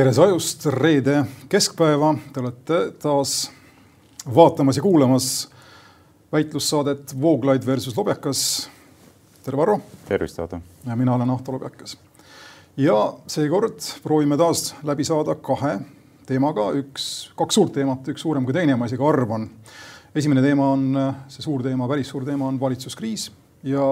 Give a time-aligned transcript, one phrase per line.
[0.00, 1.18] tere sajust, reede
[1.52, 3.50] keskpäeva, te olete taas
[4.24, 5.26] vaatamas ja kuulamas
[6.32, 8.70] väitlussaadet Vooglaid versus Lobjakas.
[9.44, 9.80] tere, Varro.
[10.08, 10.56] tervist, Aadu.
[10.86, 11.98] ja mina olen Ahto Lobjakas.
[12.76, 15.78] ja seekord proovime taas läbi saada kahe
[16.26, 19.50] teemaga, üks, kaks suurt teemat, üks suurem kui teine, ma isegi arvan.
[20.14, 23.32] esimene teema on, see suur teema, päris suur teema on valitsuskriis
[23.62, 23.84] ja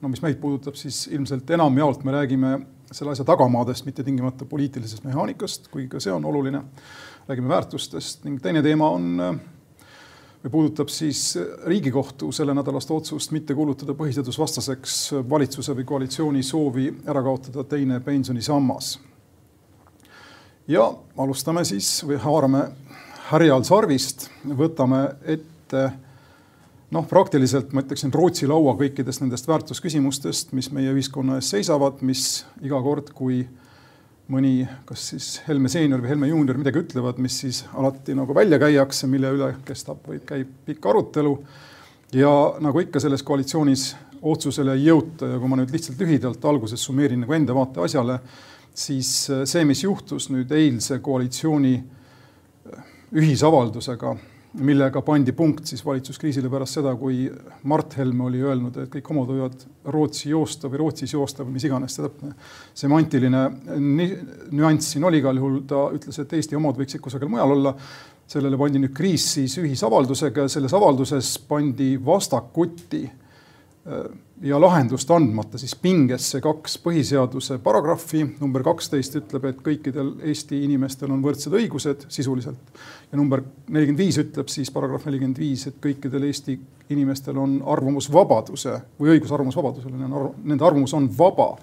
[0.00, 2.60] no mis meid puudutab, siis ilmselt enamjaolt me räägime
[2.94, 6.62] selle asja tagamaadest, mitte tingimata poliitilisest mehaanikast, kuigi ka see on oluline.
[7.28, 9.40] räägime väärtustest ning teine teema on
[10.44, 17.64] või puudutab siis Riigikohtu sellenädalast otsust mitte kuulutada põhiseadusvastaseks valitsuse või koalitsiooni soovi ära kaotada
[17.64, 18.98] teine pensionisammas.
[20.68, 22.68] ja alustame siis või haarame
[23.30, 25.92] härjal sarvist, võtame ette
[26.94, 32.44] noh, praktiliselt ma ütleksin Rootsi laua kõikidest nendest väärtusküsimustest, mis meie ühiskonna ees seisavad, mis
[32.64, 33.42] iga kord, kui
[34.30, 38.60] mõni, kas siis Helme seenior või Helme juunior midagi ütlevad, mis siis alati nagu välja
[38.62, 41.38] käiakse, mille üle kestab või käib pikk arutelu.
[42.14, 42.30] ja
[42.62, 47.20] nagu ikka selles koalitsioonis otsusele ei jõuta ja kui ma nüüd lihtsalt lühidalt alguses summeerin
[47.20, 48.20] nagu enda vaate asjale,
[48.74, 49.10] siis
[49.44, 51.74] see, mis juhtus nüüd eilse koalitsiooni
[53.14, 54.14] ühisavaldusega
[54.54, 57.24] millega pandi punkt siis valitsuskriisile pärast seda, kui
[57.70, 61.66] Mart Helme oli öelnud, et kõik homod võivad Rootsi joosta või Rootsis joosta või mis
[61.66, 62.34] iganes see täpne
[62.78, 63.42] semantiline
[64.54, 67.74] nüanss siin oli, igal juhul ta ütles, et Eesti homod võiksid kusagil mujal olla.
[68.26, 74.06] sellele pandi nüüd kriis siis ühisavaldusega ja selles avalduses pandi vastakuti äh,
[74.42, 78.24] ja lahendust andmata siis pingesse kaks põhiseaduse paragrahvi.
[78.40, 82.82] number kaksteist ütleb, et kõikidel Eesti inimestel on võrdsed õigused sisuliselt
[83.12, 86.58] ja number nelikümmend viis ütleb siis paragrahv nelikümmend viis, et kõikidel Eesti
[86.90, 91.54] inimestel on arvamusvabaduse või õigus arvamusvabadusele, nende arvamus on vaba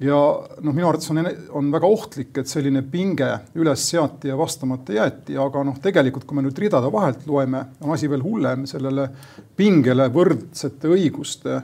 [0.00, 0.18] ja
[0.64, 1.22] noh, minu arvates on,
[1.56, 3.28] on väga ohtlik, et selline pinge
[3.60, 7.92] üles seati ja vastamata jäeti, aga noh, tegelikult kui me nüüd ridade vahelt loeme, on
[7.94, 9.10] asi veel hullem, sellele
[9.56, 11.60] pingele võrdsete õiguste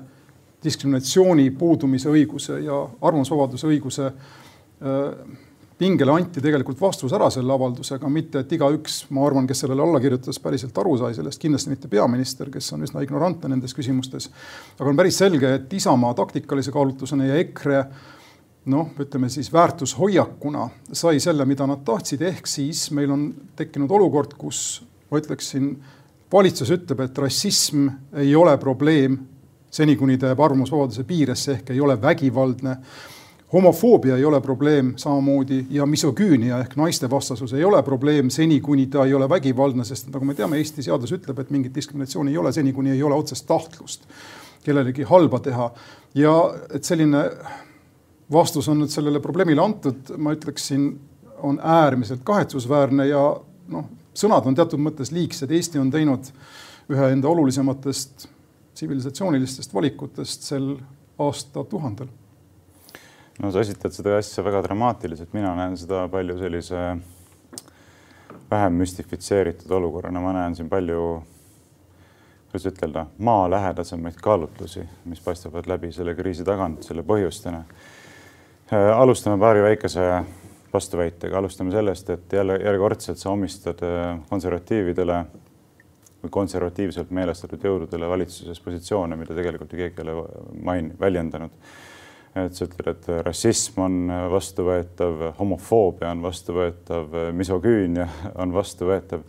[0.67, 5.37] diskriminatsiooni puudumise õiguse ja arvamusvabaduse õiguse äh,
[5.79, 10.01] pingele anti tegelikult vastus ära selle avaldusega, mitte et igaüks, ma arvan, kes sellele alla
[10.01, 14.31] kirjutas, päriselt aru sai sellest, kindlasti mitte peaminister, kes on üsna ignorantne nendes küsimustes.
[14.79, 17.83] aga on päris selge, et Isamaa taktikalise kaalutlusena ja EKRE
[18.73, 24.33] noh, ütleme siis väärtushoiakuna sai selle, mida nad tahtsid, ehk siis meil on tekkinud olukord,
[24.39, 25.75] kus ma ütleksin,
[26.33, 29.21] valitsus ütleb, et rassism ei ole probleem
[29.71, 32.77] seni kuni ta jääb arvamusvabaduse piiresse ehk ei ole vägivaldne.
[33.53, 39.05] homofoobia ei ole probleem samamoodi ja misogüünia ehk naistevastasus ei ole probleem seni, kuni ta
[39.05, 42.53] ei ole vägivaldne, sest nagu me teame, Eesti seadus ütleb, et mingit diskriminatsiooni ei ole
[42.53, 44.09] seni, kuni ei ole otsest tahtlust
[44.65, 45.71] kellelegi halba teha.
[46.15, 47.31] ja et selline
[48.33, 50.89] vastus on nüüd sellele probleemile antud, ma ütleksin,
[51.43, 53.23] on äärmiselt kahetsusväärne ja
[53.69, 56.31] noh, sõnad on teatud mõttes liigsed, Eesti on teinud
[56.91, 58.29] ühe enda olulisematest
[58.77, 60.75] tsivilisatsioonilistest valikutest sel
[61.19, 62.09] aastatuhandel?
[63.43, 66.83] no sa esitad seda asja väga dramaatiliselt, mina näen seda palju sellise
[68.51, 71.03] vähem müstifitseeritud olukorrana, ma näen siin palju,
[72.51, 77.65] kuidas ütelda, maalähedasemaid kaalutlusi, mis paistavad läbi selle kriisi tagant, selle põhjustena.
[78.73, 80.07] Äh, alustame paari väikese
[80.73, 85.25] vastuväitega, alustame sellest, et jälle järjekordselt sa omistad äh, konservatiividele
[86.33, 90.25] konservatiivselt meelestatud jõududele valitsuses positsioone, mida tegelikult ju keegi ei ole
[90.67, 91.51] main-, väljendanud.
[92.37, 98.09] et sa ütled, et rassism on vastuvõetav, homofoobia on vastuvõetav, misogüünia
[98.43, 99.23] on vastuvõetav.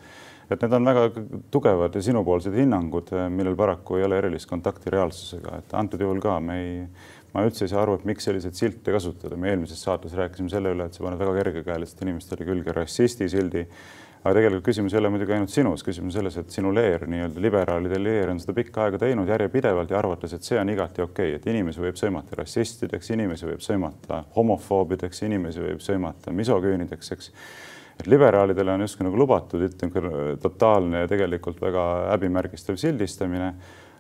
[0.50, 1.10] et need on väga
[1.52, 6.40] tugevad ja sinupoolsed hinnangud, millel paraku ei ole erilist kontakti reaalsusega, et antud juhul ka
[6.40, 6.76] me ei
[7.38, 9.38] ma üldse ei saa aru, et miks selliseid silte kasutada.
[9.38, 13.68] me eelmises saates rääkisime selle üle, et sa paned väga kergekäeliselt inimestele külge rassisti sildi
[14.28, 17.44] aga tegelikult küsimus ei ole muidugi ainult sinus, küsimus on selles, et sinu leer, nii-öelda
[17.44, 21.32] liberaalide leer on seda pikka aega teinud järjepidevalt ja arvates, et see on igati okei
[21.32, 27.32] okay., et inimesi võib sõimata rassistideks, inimesi võib sõimata homofoobideks, inimesi võib sõimata misogüünideks, eks
[27.98, 33.54] et liberaalidele on justkui nagu lubatud, ütleme totaalne ja tegelikult väga häbimärgistav sildistamine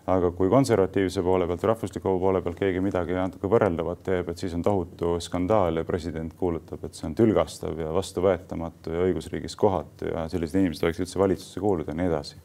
[0.07, 4.55] aga kui konservatiivse poole pealt, rahvusliku poole pealt keegi midagi natuke võrreldavat teeb, et siis
[4.55, 10.07] on tohutu skandaal ja president kuulutab, et see on tülgastav ja vastuvõetamatu ja õigusriigis kohatu
[10.13, 12.39] ja sellised inimesed võiks üldse valitsusse kuuluda ja nii edasi.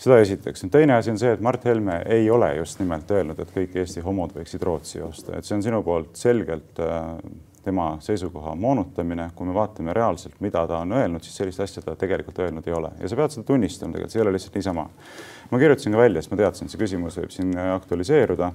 [0.00, 0.64] seda esiteks.
[0.70, 4.00] teine asi on see, et Mart Helme ei ole just nimelt öelnud, et kõik Eesti
[4.00, 7.18] homod võiksid Rootsi joosta, et see on sinu poolt selgelt äh,
[7.62, 11.96] tema seisukoha moonutamine, kui me vaatame reaalselt, mida ta on öelnud, siis sellist asja ta
[11.96, 14.86] tegelikult öelnud ei ole ja sa pead seda tunnistama, tegelikult see ei ole lihtsalt niisama.
[15.50, 18.52] Ma kirjutasin ka välja, sest ma teadsin, et see küsimus võib siin aktualiseeruda.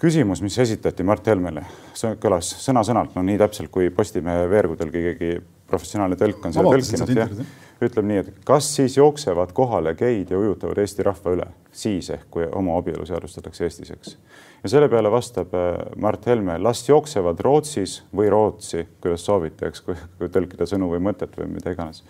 [0.00, 1.64] küsimus, mis esitati Mart Helmele,
[1.96, 5.36] see kõlas sõna-sõnalt, no nii täpselt kui Postimehe veergudel keegi
[5.70, 7.30] professionaalne tõlk on selle tõlkinud, jah.
[7.84, 12.26] ütleb nii, et kas siis jooksevad kohale geid ja ujutavad Eesti rahva üle, siis ehk
[12.30, 14.16] kui homoabielu seadustatakse Eestis, eks.
[14.64, 19.84] ja selle peale vastab äh, Mart Helme, las jooksevad Rootsis või Rootsi, kuidas soovite, eks,
[19.84, 22.04] kui tõlkida sõnu või mõtet või mida iganes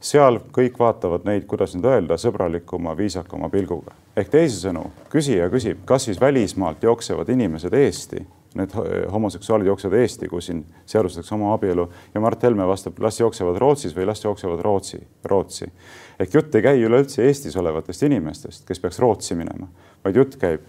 [0.00, 3.94] seal kõik vaatavad neid, kuidas nüüd öelda, sõbralikuma, viisakama pilguga.
[4.16, 8.24] ehk teisisõnu, küsija küsib, kas siis välismaalt jooksevad inimesed Eesti,
[8.58, 8.72] need
[9.12, 14.08] homoseksuaalid jooksevad Eesti, kus siin seadustatakse homoabielu ja Mart Helme vastab, las jooksevad Rootsis või
[14.08, 15.70] las jooksevad Rootsi, Rootsi.
[16.18, 19.68] ehk jutt ei käi üleüldse Eestis olevatest inimestest, kes peaks Rootsi minema,
[20.04, 20.66] vaid jutt käib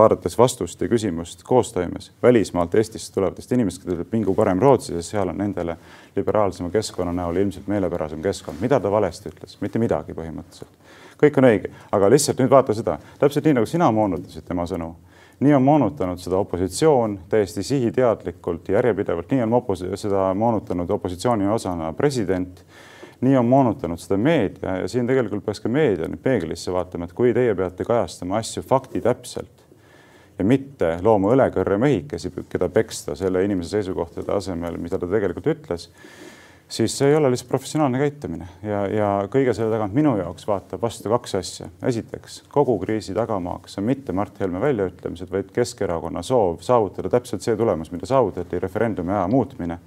[0.00, 5.14] vaadates vastust ja küsimust koostoimes välismaalt Eestisse tulevatest inimestest, kes ütlevad, mingu parem Rootsi, sest
[5.14, 5.76] seal on nendele
[6.16, 8.60] liberaalsema keskkonna näol ilmselt meelepärasem keskkond.
[8.60, 9.56] mida ta valesti ütles?
[9.60, 10.96] mitte midagi põhimõtteliselt.
[11.22, 14.94] kõik on õige, aga lihtsalt nüüd vaata seda, täpselt nii nagu sina moonutasid tema sõnu,
[15.40, 21.48] nii on moonutanud seda opositsioon täiesti sihiteadlikult ja järjepidevalt, nii on opos seda moonutanud opositsiooni
[21.48, 22.64] osana president
[23.20, 27.16] nii on moonutanud seda meedia ja siin tegelikult peaks ka meedia nüüd peeglisse vaatama, et
[27.16, 29.59] kui teie peate kajastama asju faktitäpselt,
[30.40, 35.88] ja mitte looma õlekõrre mehikesi, keda peksta selle inimese seisukohtade asemel, mida ta tegelikult ütles,
[36.70, 40.82] siis see ei ole lihtsalt professionaalne käitumine ja, ja kõige selle tagant minu jaoks vaatab
[40.82, 41.68] vastu kaks asja.
[41.86, 47.58] esiteks, kogu kriisi tagamaaks on mitte Mart Helme väljaütlemised, vaid Keskerakonna soov saavutada täpselt see
[47.58, 49.80] tulemus, mida saavutati, referendumi aja muutmine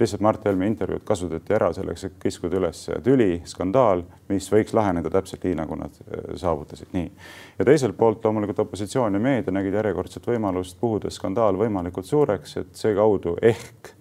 [0.00, 5.12] lihtsalt Mart Helme intervjuud kasutati ära selleks, et kiskuda üles tüli, skandaal, mis võiks laheneda
[5.14, 7.10] täpselt nii, nagu nad äh, saavutasid, nii.
[7.58, 12.74] ja teiselt poolt loomulikult opositsioon ja meedia nägid järjekordset võimalust puhuda skandaal võimalikult suureks, et
[12.78, 13.94] seekaudu ehk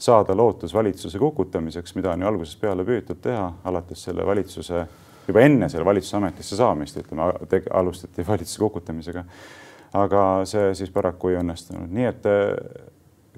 [0.00, 4.84] saada lootus valitsuse kukutamiseks, mida on ju algusest peale püütud teha, alates selle valitsuse,
[5.28, 7.26] juba enne selle valitsuse ametisse saamist, ütleme,
[7.70, 9.24] alustati valitsuse kukutamisega.
[9.92, 12.26] aga see siis paraku ei õnnestunud, nii et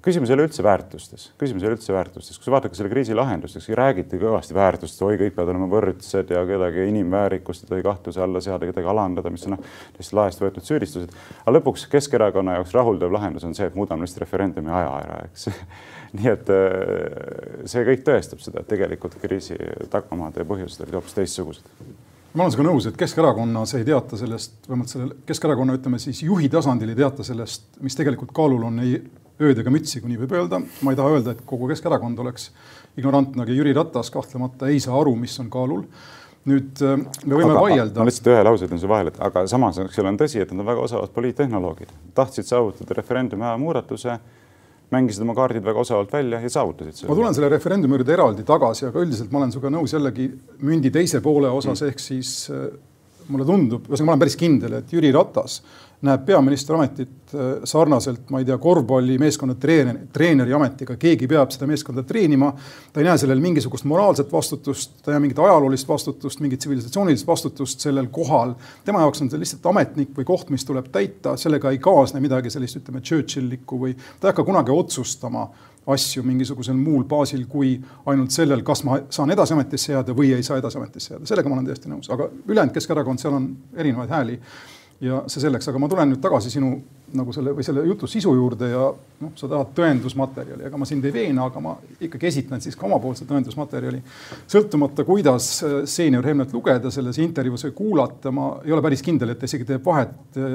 [0.03, 2.91] küsimus ei ole üldse väärtustes, küsimus ei ole üldse väärtustes, kui sa vaatad ka selle
[2.91, 7.87] kriisi lahendusteks, räägiti kõvasti väärtustest, oi, kõik peavad olema võrdsed ja kedagi inimväärikust ei tohi
[7.87, 9.63] kahtluse alla seada, kedagi alandada, mis on noh,
[9.97, 11.15] täiesti laest võetud süüdistused.
[11.45, 15.51] aga lõpuks Keskerakonna jaoks rahuldav lahendus on see, et muudame lihtsalt referendumi aja ära, eks.
[16.19, 19.57] Nii et äh, see kõik tõestab seda, et tegelikult kriisi
[19.93, 21.71] tagamaad ja põhjused olid hoopis teistsugused.
[22.33, 26.49] Ma olen sinuga nõus, et Keskerakonnas ei teata sellest, vähemalt selle Keskerakonna, ütleme siis juhi
[26.53, 28.97] tasandil ei teata sellest, mis tegelikult kaalul on, ei
[29.51, 30.63] ööd ega mütsi, kui nii võib öelda.
[30.83, 32.51] ma ei taha öelda, et kogu Keskerakond oleks
[32.97, 35.87] ignorantne, aga Jüri Ratas kahtlemata ei saa aru, mis on kaalul
[36.49, 38.03] nüüd äh, me võime aga, vaielda.
[38.03, 40.51] ma lihtsalt ühe lause ütlen sulle vahele, et aga samas, eks ole, on tõsi, et
[40.51, 44.17] nad on väga osavad poliittehnoloogid, tahtsid saavutada referendumi aja muudatuse,
[44.93, 47.13] mängisid oma kaardid väga osavalt välja ja saavutasid selle.
[47.13, 50.27] ma tulen selle referendumi juurde eraldi tagasi, aga üldiselt ma olen sinuga nõus jällegi
[50.67, 51.93] mündi teise poole osas mm.
[51.93, 52.67] ehk siis äh,
[53.31, 55.61] mulle tundub, ühesõnaga ma olen päris kindel, et Jüri Ratas
[56.03, 61.69] näeb peaministri ametit äh, sarnaselt, ma ei tea, korvpallimeeskonna treeneri, treeneri ametiga, keegi peab seda
[61.71, 62.53] meeskonda treenima.
[62.93, 67.27] ta ei näe sellel mingisugust moraalset vastutust, ta ei näe mingit ajaloolist vastutust, mingit tsivilisatsioonilist
[67.27, 68.55] vastutust sellel kohal.
[68.85, 72.51] tema jaoks on see lihtsalt ametnik või koht, mis tuleb täita, sellega ei kaasne midagi
[72.51, 75.47] sellist, ütleme, Churchillikku või ta ei hakka kunagi otsustama
[75.87, 77.73] asju mingisugusel muul baasil kui
[78.07, 81.51] ainult sellel, kas ma saan edasi ametisse jääda või ei saa edasi ametisse jääda, sellega
[81.51, 84.39] ma olen täiesti nõus, aga ülejäänud Keskerakond, seal on erinevaid hääli
[85.03, 86.77] ja see selleks, aga ma tulen nüüd tagasi sinu
[87.17, 91.05] nagu selle või selle jutu sisu juurde ja noh, sa tahad tõendusmaterjali, ega ma sind
[91.05, 94.01] ei veena, aga ma ikkagi esitan siis ka omapoolse tõendusmaterjali.
[94.51, 99.35] sõltumata, kuidas äh, seenior Helmet lugeda selles intervjuus või kuulata, ma ei ole päris kindel,
[99.35, 100.55] et ta isegi teeb vahet äh,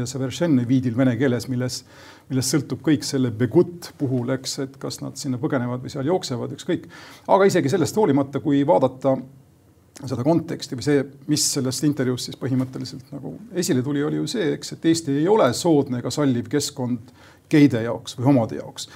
[0.00, 0.08] ja
[0.68, 1.82] viidil vene keeles, milles,
[2.30, 6.56] millest sõltub kõik selle begut puhul, eks, et kas nad sinna põgenevad või seal jooksevad,
[6.56, 6.88] ükskõik.
[7.28, 9.18] aga isegi sellest hoolimata, kui vaadata
[10.08, 14.52] seda konteksti või see, mis sellest intervjuust siis põhimõtteliselt nagu esile tuli, oli ju see,
[14.56, 17.12] eks, et Eesti ei ole soodne ega salliv keskkond
[17.50, 18.88] geide jaoks või homode jaoks.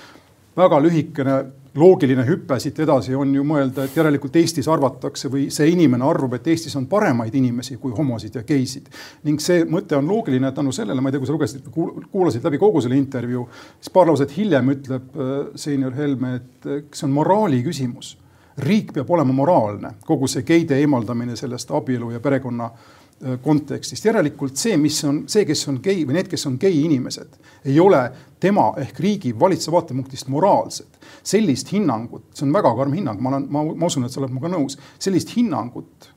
[0.57, 1.37] väga lühikene
[1.75, 6.37] loogiline hüpe siit edasi on ju mõelda, et järelikult Eestis arvatakse või see inimene arvab,
[6.39, 8.89] et Eestis on paremaid inimesi kui homosid ja geisid.
[9.25, 11.71] ning see mõte on loogiline tänu sellele, ma ei tea, kui sa lugesid,
[12.13, 13.49] kuulasid läbi kogu selle intervjuu,
[13.81, 18.17] siis paar lauset hiljem ütleb äh, seenior Helme, et äh, see on moraali küsimus
[18.59, 24.05] riik peab olema moraalne, kogu see geide eemaldamine sellest abielu ja perekonna äh, kontekstist.
[24.05, 27.81] järelikult see, mis on see, kes on gei või need, kes on gei inimesed, ei
[27.81, 28.03] ole
[28.41, 31.01] tema ehk riigi valitsuse vaatepunktist moraalsed.
[31.23, 34.35] sellist hinnangut, see on väga karm hinnang, ma olen, ma, ma usun, et sa oled
[34.35, 36.11] minuga nõus, sellist hinnangut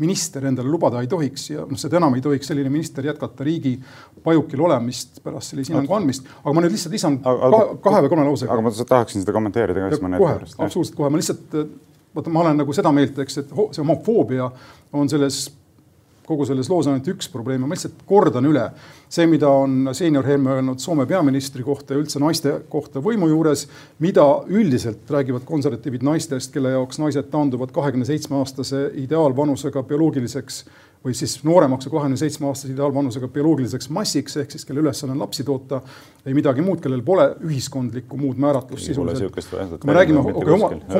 [0.00, 3.74] minister endale lubada ei tohiks ja noh, seda enam ei tohiks selline minister jätkata riigi
[4.24, 6.26] pajukil olemist pärast sellise hinnangu andmist.
[6.42, 8.52] aga ma nüüd lihtsalt lisan aga, kahe või kolme lausega.
[8.54, 11.56] aga ma tahaksin seda kommenteerida ka, siis ma need kohe, absoluutselt kohe, ma lihtsalt,
[12.16, 14.50] vaata, ma olen nagu seda meelt, eks, et see homofoobia
[14.96, 15.44] on selles
[16.30, 18.68] kogu selles loos on ainult üks probleem ja ma lihtsalt kordan üle.
[19.10, 23.66] see, mida on seenior Helme öelnud Soome peaministri kohta ja üldse naiste kohta võimu juures,
[23.98, 30.62] mida üldiselt räägivad konservatiivid naistest, kelle jaoks naised taanduvad kahekümne seitsme aastase ideaalvanusega bioloogiliseks
[31.04, 35.22] või siis nooremaks kui kahekümne seitsme aastase ideaalvanusega bioloogiliseks massiks ehk siis kelle ülesanne on
[35.22, 35.80] lapsi toota,
[36.28, 39.84] ei midagi muud, kellel pole ühiskondlikku muud määratlust sisuliselt.
[39.88, 40.90] me räägime homo, homodest,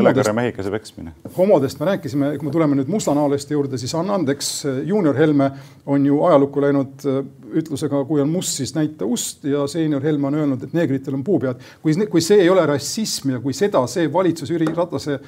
[1.37, 4.51] homodest me rääkisime, kui me tuleme nüüd mustanahaliste juurde, siis anna andeks,
[4.89, 5.51] juunior Helme
[5.87, 7.21] on ju ajalukku läinud äh,
[7.61, 11.25] ütlusega, kui on must, siis näita ust ja seenior Helme on öelnud, et neegritel on
[11.25, 11.61] puupead.
[11.83, 15.21] kui, kui see ei ole rassism ja kui seda see valitsus Jüri Ratase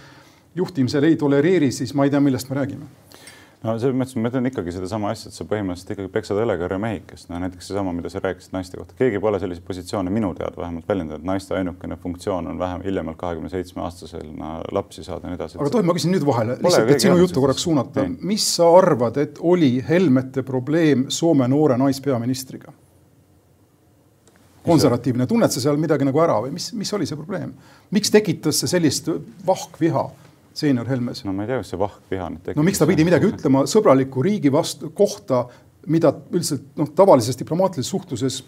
[0.57, 2.89] juhtimisel ei tolereeri, siis ma ei tea, millest me räägime
[3.63, 7.29] no selles mõttes ma ütlen ikkagi sedasama asja, et sa põhimõtteliselt ikkagi peksad õlekarja mehikest,
[7.31, 10.89] no näiteks seesama, mida sa rääkisid naiste kohta, keegi pole selliseid positsioone minu teada vähemalt
[10.89, 15.61] väljendanud, naiste ainukene funktsioon on vähem hiljemalt kahekümne seitsme aastasena lapsi saada ja nii edasi.
[15.61, 19.21] aga tohib, ma küsin nüüd vahele, lihtsalt, et sinu juttu korraks suunata, mis sa arvad,
[19.23, 22.75] et oli Helmete probleem Soome noore naispeaministriga?
[24.63, 27.51] konservatiivne, tunned sa seal midagi nagu ära või mis, mis oli see probleem?
[27.91, 29.11] miks tekitas see sellist
[29.47, 30.05] vahkviha?
[30.59, 31.25] Seenior Helmes.
[31.27, 32.61] no ma ei tea, kas see vahkviha nüüd tekkis.
[32.61, 35.47] no miks ta pidi midagi ütlema sõbraliku riigi vastu, kohta,
[35.91, 38.43] mida üldiselt noh, tavalises diplomaatilises suhtluses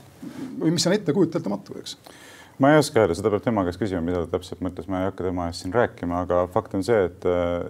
[0.61, 1.99] või mis on ettekujutamatamatu, eks
[2.63, 5.11] ma ei oska öelda, seda peab tema käest küsima, mida ta täpselt mõtles, ma ei
[5.11, 7.65] hakka tema eest siin rääkima, aga fakt on see, et äh,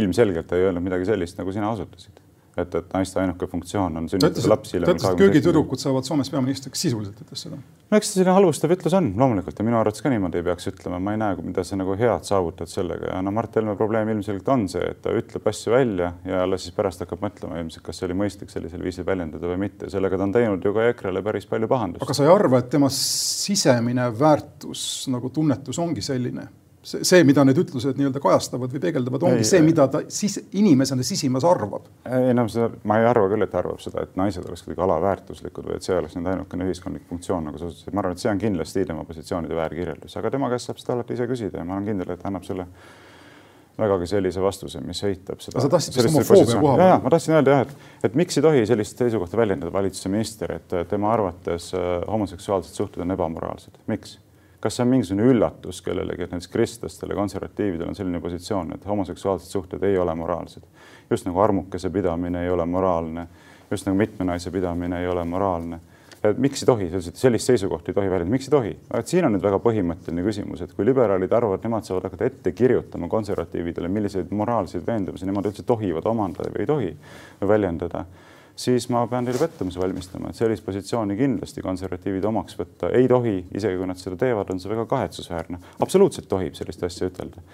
[0.00, 2.21] ilmselgelt ta ei öelnud midagi sellist, nagu sina osutasid
[2.56, 4.80] et, et naiste ainuke funktsioon on sünnitada lapsi.
[4.80, 7.56] ta ütles, et köögitüdrukud saavad Soomes peaministriks, sisuliselt ütles seda.
[7.56, 10.68] no eks see selline halvustav ütlus on loomulikult ja minu arvates ka niimoodi ei peaks
[10.68, 14.12] ütlema, ma ei näe, mida sa nagu head saavutad sellega ja no Mart Helme probleem
[14.12, 17.86] ilmselgelt on see, et ta ütleb asju välja ja alles siis pärast hakkab mõtlema ilmselt,
[17.88, 19.90] kas see oli mõistlik sellisel viisil väljendada või mitte.
[19.92, 22.04] sellega ta on teinud ju ka EKRE-le päris palju pahandust.
[22.04, 26.50] aga sa ei arva, et tema sisemine väärtus nagu tunnetus ongi selline?
[26.82, 30.38] See, see, mida need ütlused nii-öelda kajastavad või peegeldavad, ongi ei, see, mida ta siis
[30.58, 31.86] inimesena sisimas arvab.
[32.06, 34.84] ei no seda, ma ei arva küll, et ta arvab seda, et naised oleks kuidagi
[34.86, 38.24] alaväärtuslikud või et see oleks nende ainukene ühiskondlik funktsioon, nagu sa ütlesid, ma arvan, et
[38.24, 41.68] see on kindlasti tema positsioonide väärkirjeldus, aga tema käest saab seda alati ise küsida ja
[41.68, 42.66] ma olen kindel, et annab sulle
[43.78, 45.62] vägagi sellise vastuse, mis eitab seda.
[45.62, 46.98] sa tahtsid vist homofoobia koha peal?
[47.04, 50.76] ma tahtsin öelda jah, et, et miks ei tohi sellist seisukohta väljendada valitsuse minister, et
[50.90, 54.18] tema arvates äh, homoseksuaalsed suhted on ebamoraalsed, miks?
[54.62, 59.50] Kas see on mingisugune üllatus kellelegi, et näiteks kristlastele, konservatiividel on selline positsioon, et homoseksuaalsed
[59.50, 60.62] suhted ei ole moraalsed.
[61.10, 63.26] just nagu armukese pidamine ei ole moraalne,
[63.70, 65.80] just nagu mitme naise pidamine ei ole moraalne.
[66.24, 68.76] et miks ei tohi sellist seisukohta ei tohi väljendada, miks ei tohi?
[68.94, 72.52] et siin on nüüd väga põhimõtteline küsimus, et kui liberaalid arvavad, nemad saavad hakata ette
[72.52, 76.96] kirjutama konservatiividele, milliseid moraalseid veendumusi nemad üldse tohivad omandada või ei tohi
[77.48, 78.04] väljendada
[78.56, 83.38] siis ma pean teile pettumuse valmistama, et sellist positsiooni kindlasti konservatiivid omaks võtta ei tohi,
[83.56, 85.60] isegi kui nad seda teevad, on see väga kahetsusväärne.
[85.80, 87.44] absoluutselt tohib sellist asja ütelda.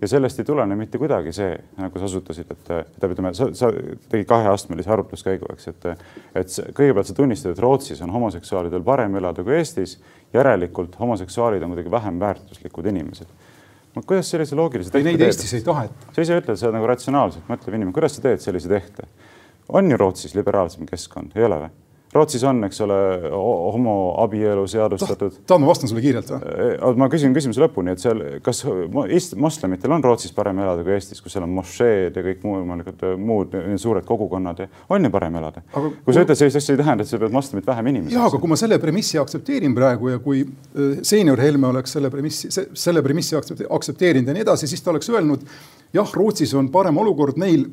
[0.00, 3.70] ja sellest ei tulene mitte kuidagi see, nagu sa osutasid, et, et ütleme, sa, sa
[4.10, 5.86] tegid kaheastmelise arutluskäigu, eks, et,
[6.34, 9.98] et kõigepealt sa tunnistad, et Rootsis on homoseksuaalidel parem elada kui Eestis,
[10.34, 13.32] järelikult homoseksuaalid on kuidagi vähem väärtuslikud inimesed
[13.96, 15.16] no kuidas sellise loogilise tehte teed?
[15.16, 16.12] Neid Eestis ei taheta.
[16.12, 19.08] sa ise ütled seda nagu ratsionaalselt mõtlev inimene, kuidas sa teed sellise tehte?
[19.68, 21.74] On ju Rootsis liberaalsem keskkond, ei ole või?
[22.16, 22.96] Rootsis on, eks ole,
[23.74, 25.34] homoabielu seadustatud.
[25.46, 26.52] tahad, ma vastan sulle kiirelt või?
[26.76, 28.62] Äh, ma küsin küsimuse lõpuni, et seal, kas
[29.36, 33.16] moslemitel on Rootsis parem elada kui Eestis, kus seal on mošeed ja kõik võimalikud äh,
[33.20, 35.64] muud suured kogukonnad ja on ju parem elada?
[35.74, 38.16] kui, kui sa ütled sellist asja, ei tähenda, et sa pead moslemit vähem inimeseks.
[38.16, 42.12] jaa, aga kui ma selle premissi aktsepteerin praegu ja kui äh, seenior Helme oleks selle
[42.12, 45.44] premissi, selle premissi aktsepteerinud ja nii edasi, siis ta oleks öelnud
[45.96, 47.66] jah, Rootsis on parem olukord neil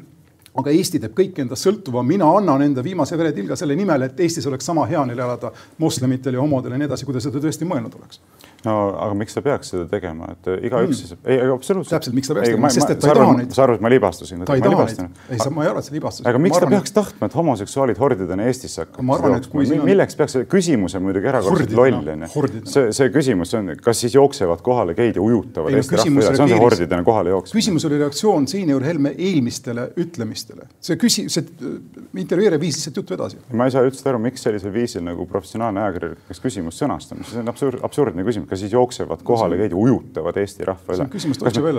[0.61, 4.47] aga Eesti teeb kõik endast sõltuva, mina annan enda viimase veretilga selle nimel, et Eestis
[4.49, 7.67] oleks sama hea neil elada moslemitel ja homodel ja nii edasi, kui ta seda tõesti
[7.69, 8.21] mõelnud oleks
[8.65, 11.93] no aga miks ta peaks seda tegema, et äh, igaüks mm., ei, absoluutselt.
[11.97, 13.55] täpselt, miks ta peaks tegema, sest et ta ei taha neid.
[13.55, 14.43] sa arvad, et ma libastusin?
[14.47, 16.29] ta ei taha neid, ei, ma ei arva, et sa libastusid.
[16.31, 19.49] aga miks ta peaks tahtma, et homoseksuaalid hordidena Eestisse hakkavad?
[19.89, 22.63] milleks peaks, küsimus on muidugi erakordselt loll, onju.
[22.71, 26.45] see, see küsimus on, kas siis jooksevad kohale geid ja ujutavad Eesti rahva üle, see
[26.47, 27.59] on see hordidena kohale jooksmine.
[27.59, 30.42] küsimus oli reaktsioon seenior Helme eelmistele ütlemistele.
[30.83, 31.77] See küsi-, see äh,
[32.23, 33.41] intervjueerija viis lihtsalt juttu edasi.
[33.53, 37.41] ma ei saa üldse aru, miks sellisel viisil nagu professionaalne ajakirjanik peaks küsimust sõnastama, see
[37.43, 41.09] on absurd, absurdne küsimus, kas siis jooksevad kohale käidi, ujutavad Eesti rahva üle.
[41.13, 41.27] kas,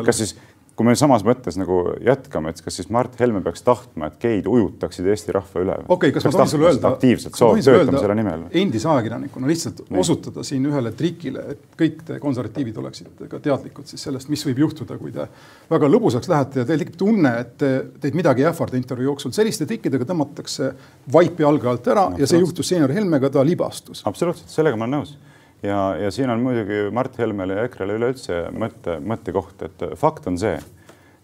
[0.08, 0.36] kas siis,
[0.74, 4.48] kui me samas mõttes nagu jätkame, et kas siis Mart Helme peaks tahtma, et geid
[4.50, 5.76] ujutaksid Eesti rahva üle?
[5.84, 8.46] okei okay,, kas ma tohin sulle öelda, aktiivselt soov, töötame selle nimel?
[8.62, 10.00] endise ajakirjanikuna lihtsalt Nii.
[10.02, 14.64] osutada siin ühele trikile, et kõik te konservatiivid oleksid ka teadlikud siis sellest, mis võib
[14.64, 15.28] juhtuda, kui te
[15.70, 17.70] väga lõbusaks lähete ja teil tekib tunne, et te,
[18.02, 19.34] teid midagi ei ähvarda intervjuu jooksul.
[19.36, 20.72] selliste trikkidega tõmmatakse
[21.14, 24.02] vaip jalge alt ära ja see juhtus seenior Helmega, ta libastus.
[24.10, 25.14] absoluutselt, sellega ma olen nõus
[25.62, 30.38] ja, ja siin on muidugi Mart Helmele ja EKRE-le üleüldse mõtte, mõttekoht, et fakt on
[30.40, 30.56] see,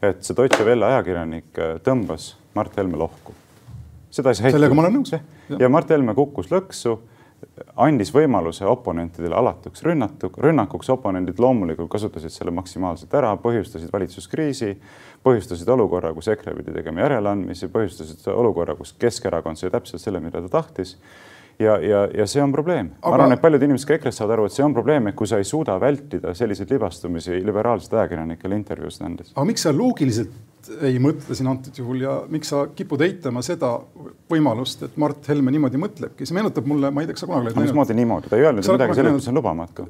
[0.03, 3.35] et see Deutsche Welle ajakirjanik tõmbas Mart Helme lohku.
[4.11, 5.15] seda ei saa sellega ma olen nõus.
[5.59, 6.99] ja Mart Helme kukkus lõksu,
[7.81, 14.75] andis võimaluse oponentidele alatuks rünnatu, rünnakuks, oponendid loomulikult kasutasid selle maksimaalselt ära, põhjustasid valitsuskriisi,
[15.25, 20.43] põhjustasid olukorra, kus EKRE pidi tegema järeleandmisi, põhjustasid olukorra, kus Keskerakond sai täpselt selle, mida
[20.45, 20.97] ta tahtis
[21.61, 23.11] ja, ja, ja see on probleem Aga....
[23.11, 25.29] ma arvan, et paljud inimesed ka EKRE-st saavad aru, et see on probleem, et kui
[25.31, 29.33] sa ei suuda vältida selliseid libastumisi liberaalsete ajakirjanikele intervjuusid andes.
[29.35, 33.73] aga miks sa loogiliselt ei mõtle siin antud juhul ja miks sa kipud eitama seda
[34.31, 37.51] võimalust, et Mart Helme niimoodi mõtlebki, see meenutab mulle, ma ei tea, kas sa kunagi
[37.51, 37.63] oled.
[37.65, 39.89] mismoodi niimoodi, ta ei öelnud midagi sellist, mis on lubamatu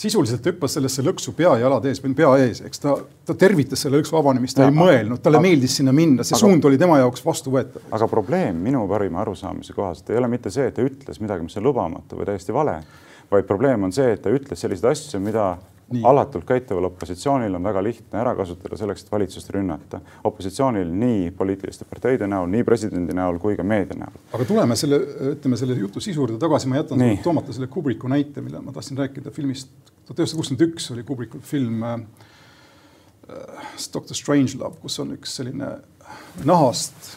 [0.00, 2.94] sisuliselt hüppas sellesse lõksu pea ja jalad ees pea ees, eks ta,
[3.26, 6.36] ta tervitas selle lõksu avanemist, ta ja, ei mõelnud, talle aga, meeldis sinna minna, see
[6.36, 7.84] aga, suund oli tema jaoks vastuvõetav.
[7.96, 11.58] aga probleem minu parima arusaamise kohaselt ei ole mitte see, et ta ütles midagi, mis
[11.60, 12.78] on lubamatu või täiesti vale,
[13.30, 15.52] vaid probleem on see, et ta ütles selliseid asju, mida.
[16.04, 20.00] Alatult käituval opositsioonil on väga lihtne ära kasutada selleks, et valitsust rünnata.
[20.24, 24.18] opositsioonil nii poliitiliste parteide näol, nii presidendi näol kui ka meedia näol.
[24.32, 25.00] aga tuleme selle,
[25.34, 28.98] ütleme selle jutu sisu juurde tagasi, ma jätan toomata selle Kubricku näite, mille ma tahtsin
[28.98, 29.70] rääkida filmist
[30.06, 31.98] tuhat üheksasada kuuskümmend üks oli Kubricul film äh,
[33.94, 35.74] Doctor Strangelove, kus on üks selline
[36.44, 37.16] nahast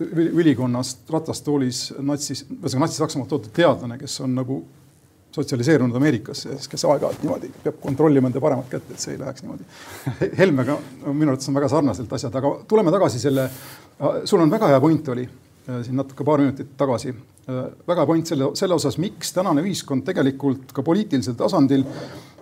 [0.00, 4.62] ülikonnast ratastoolis natsis, ühesõnaga natsi-Saksamaalt toodud teadlane, kes on nagu
[5.34, 9.44] sotsialiseerunud Ameerikasse siis kes aeg-ajalt niimoodi peab kontrollima enda paremat kätt, et see ei läheks
[9.44, 9.66] niimoodi.
[10.40, 13.46] Helmega minu arvates on väga sarnaselt asjad, aga tuleme tagasi selle,
[14.24, 17.14] sul on väga hea point oli äh, siin natuke paar minutit tagasi.
[17.50, 21.86] Äh, väga point selle, selle osas, miks tänane ühiskond tegelikult ka poliitilisel tasandil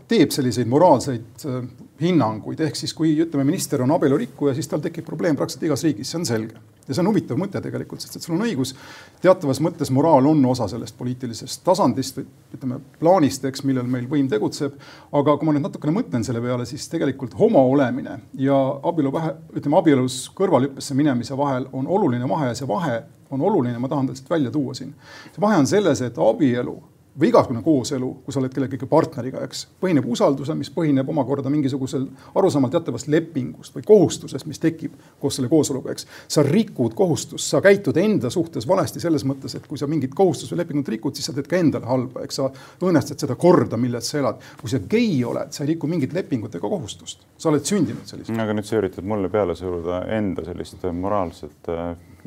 [0.08, 1.62] teeb selliseid moraalseid äh,
[2.00, 6.10] hinnanguid, ehk siis kui ütleme, minister on abielurikkuja, siis tal tekib probleem praktiliselt igas riigis,
[6.12, 6.60] see on selge.
[6.88, 8.72] ja see on huvitav mõte tegelikult, sest et sul on õigus,
[9.20, 14.30] teatavas mõttes moraal on osa sellest poliitilisest tasandist või ütleme plaanist, eks, millel meil võim
[14.32, 14.78] tegutseb.
[15.12, 18.56] aga kui ma nüüd natukene mõtlen selle peale, siis tegelikult homo olemine ja
[18.88, 23.76] abielu vähe, ütleme abielus kõrvalhüppesse minemise vahel on oluline vahe ja see vahe on oluline,
[23.78, 24.94] ma tahan lihtsalt välja tuua siin.
[25.34, 26.78] see vahe on selles, et abielu
[27.21, 32.04] või igasugune kooselu, kui sa oled kellegagi partneriga, eks, põhineb usaldusel, mis põhineb omakorda mingisugusel
[32.39, 36.07] arusaamal teatavast lepingust või kohustusest, mis tekib koos selle kooseluga, eks.
[36.31, 40.54] sa rikud kohustust, sa käitud enda suhtes valesti selles mõttes, et kui sa mingit kohustust
[40.54, 44.13] või lepingut rikud, siis sa teed ka endale halba, eks sa õõnestad seda korda, milles
[44.13, 44.45] sa elad.
[44.61, 48.43] kui sa gei oled, sa ei riku mingit lepingut ega kohustust, sa oled sündinud sellisena.
[48.47, 51.73] aga nüüd sa üritad mulle peale suruda enda sellist moraalset,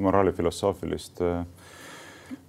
[0.02, 1.44] moraalifilosoofilist äh,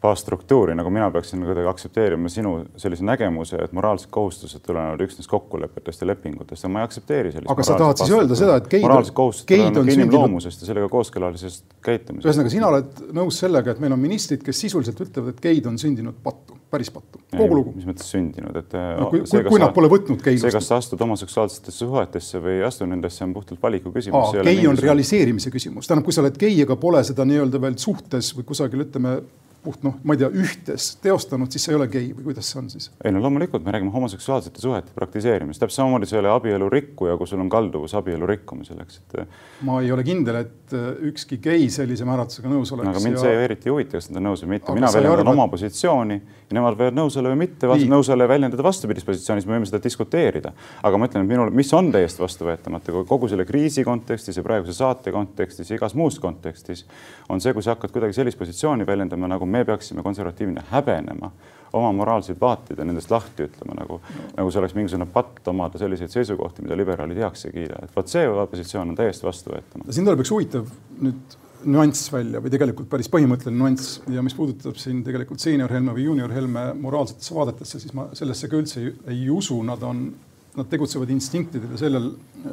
[0.03, 6.03] baasstruktuuri, nagu mina peaksin kuidagi aktsepteerima sinu sellise nägemuse, et moraalsed kohustused tulenevad üksnes kokkulepetest
[6.03, 7.51] ja lepingutest ja ma ei aktsepteeri sellist.
[7.55, 11.77] aga sa tahad siis öelda seda, et geid moraalsed kohustused tulenevad inimloomusest ja sellega kooskõlalisest
[11.87, 12.27] käitumisest.
[12.27, 15.79] ühesõnaga, sina oled nõus sellega, et meil on ministrid, kes sisuliselt ütlevad, et geid on
[15.79, 17.75] sündinud pattu, päris pattu, kogu lugu.
[17.77, 20.49] mis mõttes sündinud, et no, kui, see, kui nad pole võtnud geilust.
[20.49, 24.35] see, kas sa astud homoseksuaalsetesse suhetesse või ei astu nendesse, on puhtalt valiku küsimus.
[24.42, 28.35] gei on realiseerimise küsimus, tähendab, kui sa oled gei, aga pole seda nii-öelda veel suhtes
[28.35, 29.21] või kusagil ütleme
[29.62, 32.59] puht noh, ma ei tea, ühtes teostanud, siis see ei ole gei või kuidas see
[32.59, 32.88] on siis?
[33.05, 37.14] ei no loomulikult me räägime homoseksuaalsete suhete praktiseerimist, täpselt samamoodi see ei ole abielu rikkuja,
[37.20, 39.37] kui sul on kalduvus abielu rikkumisele, eks, et.
[39.68, 42.90] ma ei ole kindel, et äh, ükski gei sellise määratlusega nõus oleks.
[42.90, 43.25] aga mind ja...
[43.27, 45.37] see ju eriti ei huvita, kas nad on nõus või mitte, mina väljendan arva...
[45.37, 49.44] oma positsiooni ja nemad võivad nõus olla või mitte, nõus olla ja väljendada vastupidist positsiooni,
[49.44, 50.53] siis me võime seda diskuteerida.
[50.83, 54.75] aga ma ütlen, et minul, mis on täiesti vastuvõetamatu kogu selle kriisi kontekstis ja praeguse
[54.77, 56.85] saate kontekstis ja igas muus kontekstis,
[57.33, 61.31] on see, kui sa hakkad kuidagi sellist positsiooni väljendama, nagu me peaksime konservatiivina häbenema
[61.73, 65.81] oma moraalseid vaateid ja nendest lahti ütlema, nagu no., nagu see oleks mingisugune patt omada
[65.81, 67.79] selliseid seisukohti, mida liberaalid heaks ei kiida.
[67.85, 69.93] et vot see positsioon on täiesti vastuvõetamatu.
[69.93, 70.69] siin tuleb üks huvitav
[71.01, 75.95] nüüd nüanss välja või tegelikult päris põhimõtteline nüanss ja mis puudutab siin tegelikult seenior Helme
[75.97, 80.09] või juunior Helme moraalsetesse vaadetesse, siis ma sellesse ka üldse ei, ei usu, nad on
[80.57, 82.11] nad tegutsevad instinktidel ja sellel,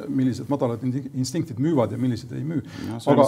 [0.08, 2.62] millised madalad instinktid müüvad ja millised ei müü.
[2.96, 3.26] aga,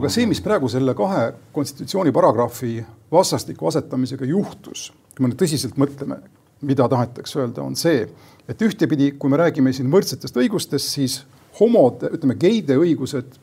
[0.00, 2.80] aga see, mis praegu selle kahe konstitutsiooni paragrahvi
[3.12, 6.18] vastastikku asetamisega juhtus, kui me nüüd tõsiselt mõtleme,
[6.66, 8.08] mida tahetakse öelda, on see,
[8.50, 11.20] et ühtepidi, kui me räägime siin võrdsetest õigustest, siis
[11.60, 13.38] homode, ütleme geide õigused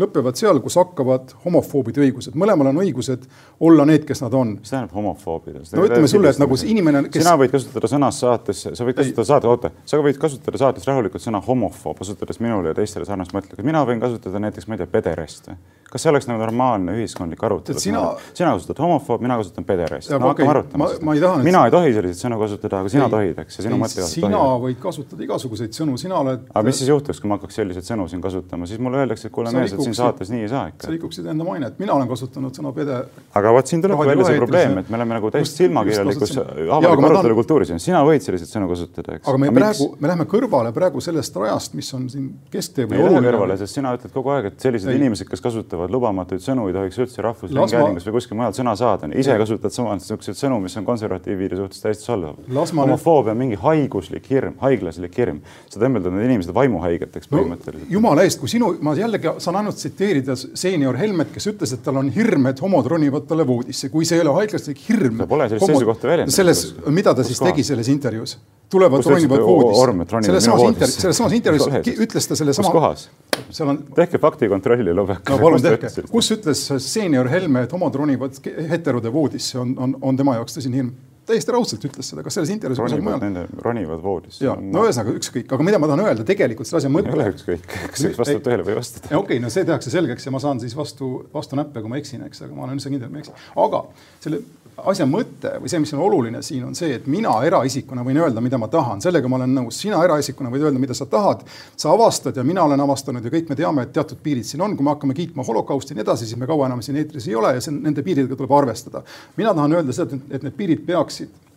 [0.00, 3.26] lõpevad seal, kus hakkavad homofoobide õigused, mõlemal on õigused
[3.66, 4.56] olla need, kes nad on.
[4.60, 5.64] mis tähendab homofoobide?
[5.76, 7.24] no ütleme sulle, et nagu see inimene, kes.
[7.24, 11.24] sina võid kasutada sõnas saates, sa võid kasutada saate, oota, sa võid kasutada saates rahulikult
[11.24, 14.92] sõna homofoob, kasutades minule ja teistele sarnast mõtteid, mina võin kasutada näiteks, ma ei tea,
[14.98, 15.52] pederast
[15.90, 17.80] kas see oleks nagu normaalne ühiskondlik arutelu?
[17.82, 18.02] sina,
[18.34, 20.12] sina kasutad homofoob, mina kasutan pederast.
[20.14, 21.32] no hakkame arutama seda.
[21.46, 24.06] mina ei tohi selliseid sõnu kasutada, aga sina ei, tohid, eks, ja sinu mõte.
[24.06, 24.66] sina tohib.
[24.66, 26.44] võid kasutada igasuguseid sõnu, sina oled.
[26.52, 29.34] aga mis siis juhtuks, kui ma hakkaks selliseid sõnu siin kasutama, siis mulle öeldakse, et
[29.34, 30.86] kuule mees, et siin saates nii ei saa ikka.
[30.86, 32.98] sa rikuksid enda mainet, mina olen kasutanud sõna pede.
[33.40, 37.38] aga vot siin tulebki välja see probleem, et me oleme nagu täiesti silmakirjalikus avaliku arutelu
[37.40, 39.28] kultuuris, sina võid selliseid sõnu kasutada, eks.
[39.28, 43.02] aga me aga praegu, me läheme kõrvale praegu sellest rajast, mis on siin kesktee või
[43.04, 43.24] oluline.
[43.28, 45.00] kõrvale, sest sina ütled kogu aeg, et sellised ei.
[45.00, 49.10] inimesed, kes kasutavad lubamatuid sõnu, ei tohiks üldse rahvusringhäälingus või kuskil mujal sõna saada.
[49.14, 52.50] ise kasutad samas niisuguseid sõnu, mis on konservatiivide suhtes täiesti solvavad.
[52.50, 55.40] homofoobia on mingi haiguslik hirm, haiglaslik hirm.
[55.68, 57.92] sa tembeldad need inimesed vaimuhaigeteks põhimõtteliselt no,.
[57.96, 61.98] jumala eest, kui sinu, ma jällegi saan ainult tsiteerida seenior Helmet, kes ütles, et tal
[62.00, 65.20] on hirm, et homod ronivad talle voodisse, kui see ei ole haiglaslik hirm.
[65.22, 66.34] ta pole sellist seisukohta väljendanud.
[66.34, 67.52] selles, mida ta siis kohas?
[67.52, 68.38] tegi selles intervjuus?
[68.70, 70.22] tulevad, ronivad voodisse.
[70.26, 72.68] selles samas intervjuus, selles samas intervjuus ütles ta selle sama.
[72.68, 73.06] kus kohas?
[73.50, 73.82] seal on.
[73.94, 75.24] tehke faktikontrolli, lubage.
[75.30, 80.20] no palun tehke, kus ütles seenior Helme, et homod ronivad heterode voodisse, on, on, on
[80.20, 80.94] tema jaoks tõsine hirm
[81.30, 83.22] täiesti raudselt ütles seda, kas selles intervjuus kusagil mujal.
[83.22, 84.44] Nende ronivad voodisse.
[84.44, 87.12] ja no ühesõnaga ükskõik, aga mida ma tahan öelda, tegelikult selle asja mõte.
[87.12, 89.04] ei ole ükskõik, kas üks vastab tõele või ei vasta.
[89.08, 92.00] okei okay,, no see tehakse selgeks ja ma saan siis vastu, vastu näppe, kui ma
[92.00, 93.46] eksin, eks, aga ma olen üldse kindel, et ma eksin.
[93.66, 93.84] aga
[94.22, 94.42] selle
[94.90, 98.42] asja mõte või see, mis on oluline siin, on see, et mina eraisikuna võin öelda,
[98.44, 99.80] mida ma tahan, sellega ma olen nõus.
[99.82, 101.44] sina eraisikuna võid öelda, mida sa tahad.
[101.76, 104.76] sa avastad ja mina olen avastanud ja kõik me teame, et teatud piirid siin on,
[104.76, 107.34] kui me hakkame kiitma holokausti ja nii edasi, siis me kaua enam siin eetris ei
[107.34, 109.02] ole ja see, nende piiridega tuleb arvestada.
[109.36, 111.49] mina tahan öelda seda, et need piirid peaksid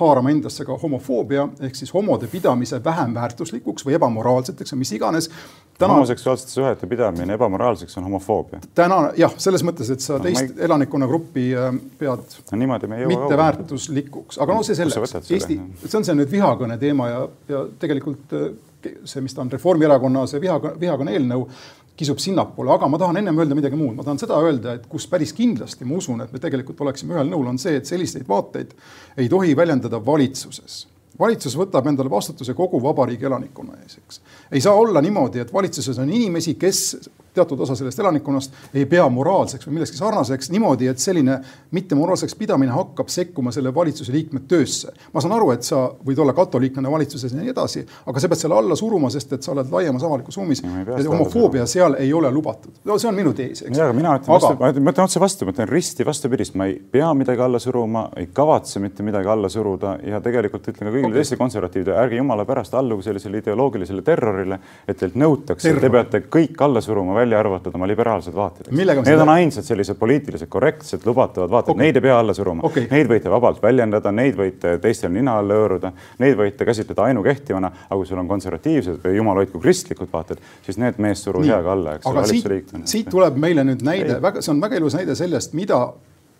[0.00, 5.30] haarama endasse ka homofoobia ehk siis homode pidamise vähem väärtuslikuks või ebamoraalseteks või mis iganes.
[5.78, 5.94] Täna...
[5.94, 8.60] homoseksuaalsete suhete pidamine ebamoraalseks on homofoobia.
[8.74, 10.64] täna jah, selles mõttes, et sa no, teist ei...
[10.66, 11.68] elanikkonnagruppi äh,
[11.98, 15.30] pead no, niimoodi me mitte väärtuslikuks, aga no see selleks.
[15.30, 18.48] Eesti, see on see nüüd vihakõne teema ja, ja tegelikult äh,
[19.04, 21.46] see, mis ta on Reformierakonna see vihakõne, vihakõne eelnõu
[21.98, 25.08] kisub sinnapoole, aga ma tahan ennem öelda midagi muud, ma tahan seda öelda, et kus
[25.10, 28.76] päris kindlasti ma usun, et me tegelikult oleksime ühel nõul, on see, et selliseid vaateid
[29.18, 30.84] ei tohi väljendada valitsuses
[31.18, 34.20] valitsus võtab endale vastutuse kogu vabariigi elanikkonna ees, eks.
[34.54, 36.82] ei saa olla niimoodi, et valitsuses on inimesi, kes
[37.38, 41.38] teatud osa sellest elanikkonnast ei pea moraalseks või millekski sarnaseks niimoodi, et selline
[41.74, 44.92] mittemoraalseks pidamine hakkab sekkuma selle valitsuse liikme töösse.
[45.12, 48.42] ma saan aru, et sa võid olla katoliiklane valitsuses ja nii edasi, aga sa pead
[48.42, 52.30] selle alla suruma, sest et sa oled laiemas avalikus ruumis ja homofoobia seal ei ole
[52.32, 52.72] lubatud.
[52.84, 53.76] no see on minu tees, eks.
[53.76, 54.72] jaa, aga mina ütlen aga...
[54.80, 58.30] ma ütlen otse vastu, ma ütlen risti vastupidist, ma ei pea midagi alla suruma, ei
[58.34, 61.22] kavatse mitte midagi alla suruda ja tegelikult ütlen ka kõigile okay.
[61.22, 66.64] teistele konservatiividele, ärge jumala pärast alluge sellisele ideoloogilisele terrorile, et teilt nõutakse, te peate kõik
[66.64, 68.70] alla suruma, välja arvatud oma liberaalsed vaated.
[68.72, 69.22] Need seda...
[69.22, 73.10] on ainsad sellised poliitiliselt korrektsed lubatavad vaated okay., neid ei pea alla suruma okay., neid
[73.10, 78.08] võite vabalt väljendada, neid võite teistel nina alla hõõruda, neid võite käsitleda ainukehtivana, aga kui
[78.08, 82.08] sul on konservatiivsed või jumal hoidku kristlikud vaated, siis need mees surub heaga alla, eks
[82.08, 82.90] ole, valitsuse liikmena.
[82.90, 85.82] siit tuleb meile nüüd näide, väga, see on väga ilus näide sellest, mida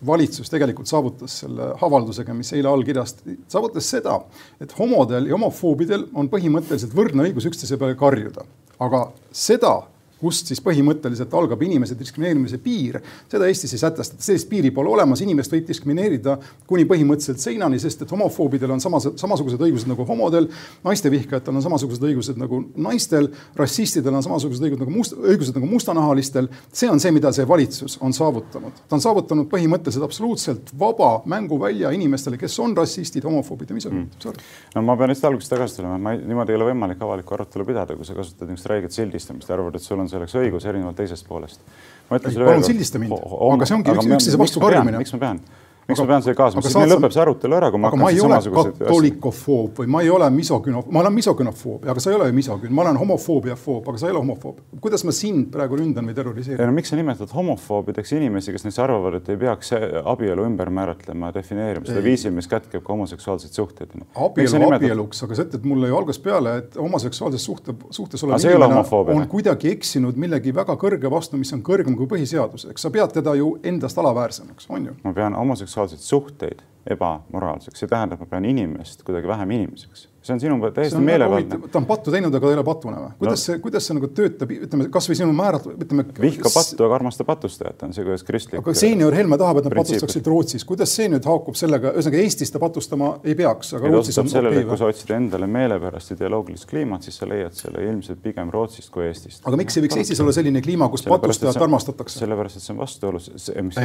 [0.06, 4.18] valitsus tegelikult saavutas selle avaldusega, mis eile allkirjastati, saavutas seda,
[4.62, 8.46] et homodel ja homofoobidel on põhimõtteliselt võrdne õigus üksteise peale karjuda.
[8.78, 9.72] aga seda
[10.20, 13.00] kust siis põhimõtteliselt algab inimese diskrimineerimise piir.
[13.30, 18.02] seda Eestis ei sätestata, sellist piiri pole olemas, inimest võib diskrimineerida kuni põhimõtteliselt seinani, sest
[18.02, 20.48] et homofoobidel on samas, samasugused õigused nagu homodel,
[20.84, 26.48] naistevihkajatel on samasugused õigused nagu naistel, rassistidel on samasugused õigused nagu must, õigused nagu mustanahalistel.
[26.72, 28.82] see on see, mida see valitsus on saavutanud.
[28.88, 34.44] ta on saavutanud põhimõtteliselt absoluutselt vaba mänguvälja inimestele, kes on rassistid, homofoobid ja misogiinid mm..
[34.74, 37.66] no ma pean lihtsalt algusest tagasi tulema, ma ei, niimoodi ei ole võimalik avalikku arutelu
[37.68, 40.66] pidada, kui sa kasutad niisugust räiget sildistamist ja arvad, et sul on on selleks õigus
[40.68, 41.60] erinevalt teisest poolest.
[42.08, 45.00] palun sildista mind, aga see ongi üksteise vastu karjumine.
[45.04, 45.42] miks ma pean?
[45.88, 48.20] Miks ma pean selle kaasama, siis meil lõpeb see arutelu ära, kui ma hakkan siis
[48.20, 48.74] samasugused.
[48.82, 52.74] katoolikofoob või ma ei ole misogünofoob, ma olen misogünofoob, aga sa ei ole ju misogün,
[52.76, 54.58] ma olen homofoobiafoob, aga sa ei ole homofoob.
[54.84, 56.60] kuidas ma sind praegu ründan või terroriseerin?
[56.60, 59.72] no miks sa nimetad homofoobideks inimesi, kes näiteks arvavad, et ei peaks
[60.12, 63.96] abielu ümber määratlema, defineerima seda viisil, mis kätkeb ka homoseksuaalseid suhteid?
[63.96, 64.76] abielu nimetad...
[64.82, 68.84] abieluks, aga sa ütled mulle ju algusest peale, et homoseksuaalses suhte, suhtes olev inimene
[69.16, 73.16] on kuidagi eksinud millegi väga kõrge vastu, mis on kõrgem kui põhiseadus, eks sa pead
[73.16, 74.96] teda ju endast alaväärsemaks, on ju?
[75.08, 76.62] ma pean homoseksuaalseks seksuaalseid suhteid
[76.94, 81.58] ebamoraalseks, see tähendab, ma pean inimest kuidagi vähem inimeseks see on sinu täiesti meelevaldne.
[81.72, 83.10] ta on pattu teinud, aga ta ei ole patune või?
[83.20, 86.04] kuidas no, see, kuidas see nagu töötab, ütleme kasvõi sinu määrat-, ütleme.
[86.20, 88.60] vihka pattu, aga armasta patustajat on see, kuidas kristlik.
[88.60, 92.52] aga seenior Helme tahab, et nad patustaksid Rootsis, kuidas see nüüd haakub sellega, ühesõnaga Eestis
[92.54, 97.06] ta patustama ei peaks, aga Rootsis on sellele, kui sa otsid endale meelepärast ideoloogilist kliimat,
[97.06, 99.44] siis sa leiad selle ilmselt pigem Rootist kui Eestist.
[99.48, 102.20] aga miks ei võiks Eestis olla selline kliima, kus patustajat armastatakse?
[102.24, 103.30] sellepärast, et see on vastuolus.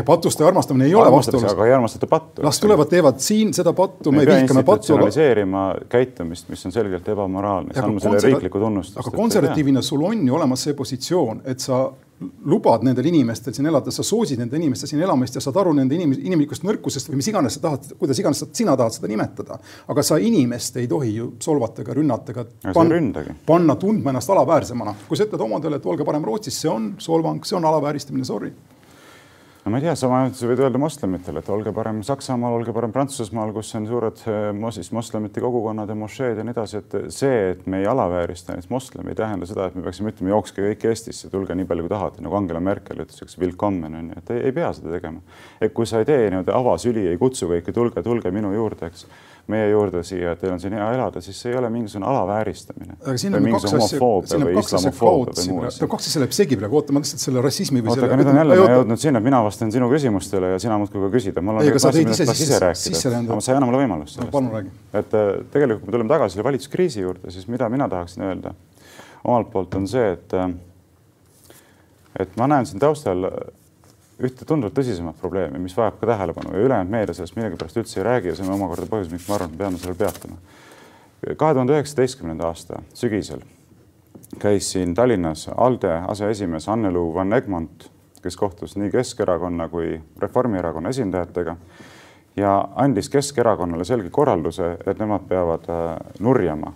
[0.05, 1.51] patustaja armastamine ei ole vastuolus.
[1.53, 2.43] aga ei armastata pattu.
[2.43, 4.93] las tulevad teevad siin seda pattu, me vihkame pattu.
[4.93, 9.01] institutsionaliseerima käitumist, mis on selgelt ebamoraalne, andma selle riiklikku tunnustust.
[9.01, 11.85] aga konservatiivina sul on ju olemas see positsioon, et sa
[12.45, 15.97] lubad nendel inimestel siin elada, sa soosid nende inimeste siin elamist ja saad aru nende
[15.97, 19.57] inim-, inimlikust nõrkusest või mis iganes sa tahad, kuidas iganes sa, sina tahad seda nimetada.
[19.87, 24.95] aga sa inimest ei tohi ju solvata ega rünnata ega panna, panna tundma ennast alaväärsemana.
[25.07, 28.53] kui sa ütled omadele, et olge parem Rootsis, see on solvang, see on alavääristamine, sorry
[29.63, 32.91] no ma ei tea, sama sa võid öelda moslemitele, et olge parem Saksamaal, olge parem
[32.91, 37.37] Prantsusmaal, kus on suured eh, siis moslemite kogukonnad ja mošeed ja nii edasi, et see,
[37.53, 40.87] et me ei alaväärista neid moslemi, ei tähenda seda, et me peaksime ütlema, jookske kõik
[40.91, 44.33] Eestisse, tulge nii palju, kui tahate, nagu Angela Merkel ütles, eks, willkommen on ju, et
[44.35, 45.23] ei, ei pea seda tegema.
[45.63, 49.07] et kui sa ei tee nii-öelda avasüli, ei kutsu kõiki, tulge, tulge minu juurde, eks
[49.51, 52.95] meie juurde siia, et teil on siin hea elada, siis see ei ole mingisugune alavääristamine.
[53.01, 55.47] aga siin on kaks asja, siin on kaks asja kaotsi,
[55.91, 58.39] kaks asja läheb segi praegu, oota, ma lihtsalt selle rassismi või oota, aga nüüd on
[58.39, 61.43] jälle jõudnud sinna, et mina vastan sinu küsimustele ja sina muudkui ka küsida.
[61.43, 64.31] mul on ise rääkida, aga sa ei anna mulle võimalust sellest.
[64.31, 64.71] palun räägi.
[64.93, 68.55] et äh, tegelikult, kui me tuleme tagasi selle valitsuskriisi juurde, siis mida mina tahaksin öelda
[69.23, 70.47] omalt poolt on see, et äh,
[72.19, 73.27] et ma näen siin taustal
[74.27, 78.07] ühte tunduvalt tõsisemat probleemi, mis vajab ka tähelepanu ja ülejäänud meedia sellest millegipärast üldse ei
[78.07, 80.37] räägi ja see on omakorda põhjus, miks ma arvan, et me peame sellel peatuma.
[81.37, 83.43] kahe tuhande üheksateistkümnenda aasta sügisel
[84.39, 87.89] käis siin Tallinnas ALDE aseesimees Annelu Van Egmont,
[88.21, 91.55] kes kohtus nii Keskerakonna kui Reformierakonna esindajatega
[92.35, 96.73] ja andis Keskerakonnale selge korralduse, et nemad peavad äh, nurjama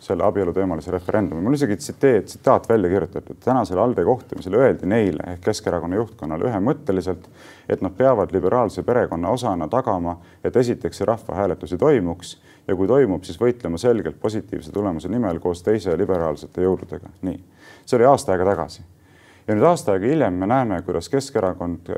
[0.00, 1.42] selle abieluteemalise referendumi.
[1.42, 3.36] mul isegi tsiteet, tsitaat välja kirjutatud.
[3.44, 7.28] tänasel ALDE kohtumisel öeldi neile ehk Keskerakonna juhtkonnale ühemõtteliselt,
[7.68, 12.88] et nad peavad liberaalse perekonna osana tagama, et esiteks see rahvahääletus ei toimuks ja kui
[12.88, 17.12] toimub, siis võitlema selgelt positiivse tulemuse nimel koos teise liberaalsete jõududega.
[17.22, 17.40] nii,
[17.84, 18.82] see oli aasta aega tagasi.
[19.48, 21.92] ja nüüd aasta aega hiljem me näeme, kuidas Keskerakond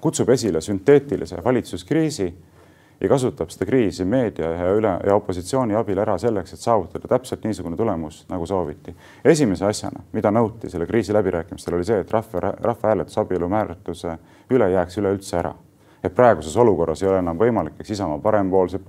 [0.00, 2.34] kutsub esile sünteetilise valitsuskriisi
[3.00, 7.44] ja kasutab seda kriisi meedia ja üle ja opositsiooni abil ära selleks, et saavutada täpselt
[7.44, 8.94] niisugune tulemus, nagu sooviti.
[9.24, 14.18] esimese asjana, mida nõuti selle kriisi läbirääkimistel, oli see, et rahva, rahvahääletus abielu määratluse
[14.50, 15.54] üle jääks üleüldse ära.
[16.04, 18.84] et praeguses olukorras ei ole enam võimalik, eks Isamaa parempoolsed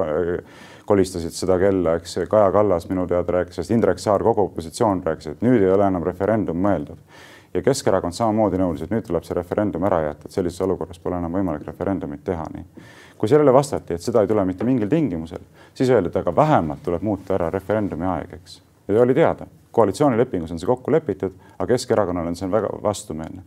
[0.86, 5.42] kolistasid seda kella, eks Kaja Kallas minu teada rääkis Indrek Saar, kogu opositsioon rääkis, et
[5.42, 7.00] nüüd ei ole enam referendum mõeldav
[7.58, 11.18] ja Keskerakond samamoodi nõudis, et nüüd tuleb see referendum ära jätta, et sellises olukorras pole
[11.18, 12.66] enam võimalik referendumit teha, nii
[13.18, 15.42] kui sellele vastati, et seda ei tule mitte mingil tingimusel,
[15.74, 18.60] siis öeldi, et aga vähemalt tuleb muuta ära referendumi aeg, eks.
[18.88, 23.42] ja oli teada, koalitsioonilepingus on see kokku lepitud, aga Keskerakonnal on see väga vastumeelne.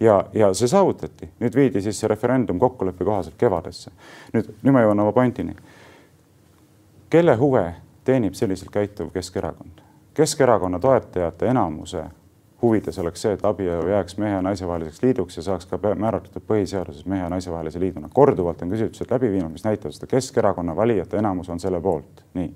[0.00, 3.90] ja, ja see saavutati, nüüd viidi siis see referendum kokkuleppe kohaselt kevadesse.
[4.34, 5.56] nüüd, nüüd ma jõuan oma pointini.
[7.10, 7.64] kelle huve
[8.04, 9.80] teenib selliselt käituv Keskerakond?
[10.14, 12.04] Keskerakonna toetajate enamuse
[12.62, 16.44] huvides oleks see, et abielu jääks mehe ja naise vaheliseks liiduks ja saaks ka määratletud
[16.48, 18.08] põhiseaduses mehe ja naise vahelise liiduna.
[18.14, 22.24] korduvalt on küsitlused läbi viinud, mis näitavad seda, Keskerakonna valijate enamus on selle poolt.
[22.34, 22.52] nii.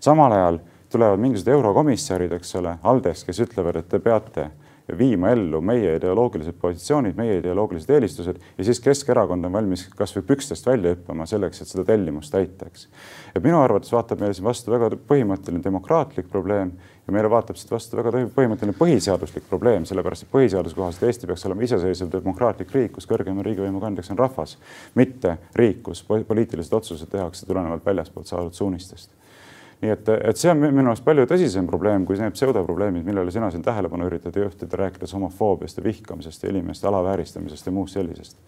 [0.00, 0.58] samal ajal
[0.90, 4.50] tulevad mingisugused eurokomissarid, eks ole, ALDE-st, kes ütlevad, et te peate
[4.98, 10.66] viima ellu meie ideoloogilised positsioonid, meie ideoloogilised eelistused ja siis Keskerakond on valmis kasvõi pükstest
[10.66, 12.86] välja hüppama selleks, et seda tellimust täita, eks.
[13.34, 17.70] et minu arvates vaatab meile siin vastu väga põhimõtteline demokraatlik probleem ja meile vaatab siit
[17.70, 22.96] vastu väga põhimõtteline põhiseaduslik probleem, sellepärast et põhiseaduse kohaselt Eesti peaks olema iseseisev demokraatlik riik,
[22.96, 24.56] kus kõrgeima riigivõimu kandjaks on rahvas,
[24.98, 29.12] mitte riik, kus poliitilised otsused tehakse tulenevalt väljaspoolt saadud suunistest
[29.82, 33.50] nii et, et see on minu arust palju tõsisem probleem kui need pseudoprobleemid, millele sina
[33.52, 38.40] siin tähelepanu üritad juhtida, rääkides homofoobiast ja vihkamisest ja inimeste alavääristamisest ja muust sellisest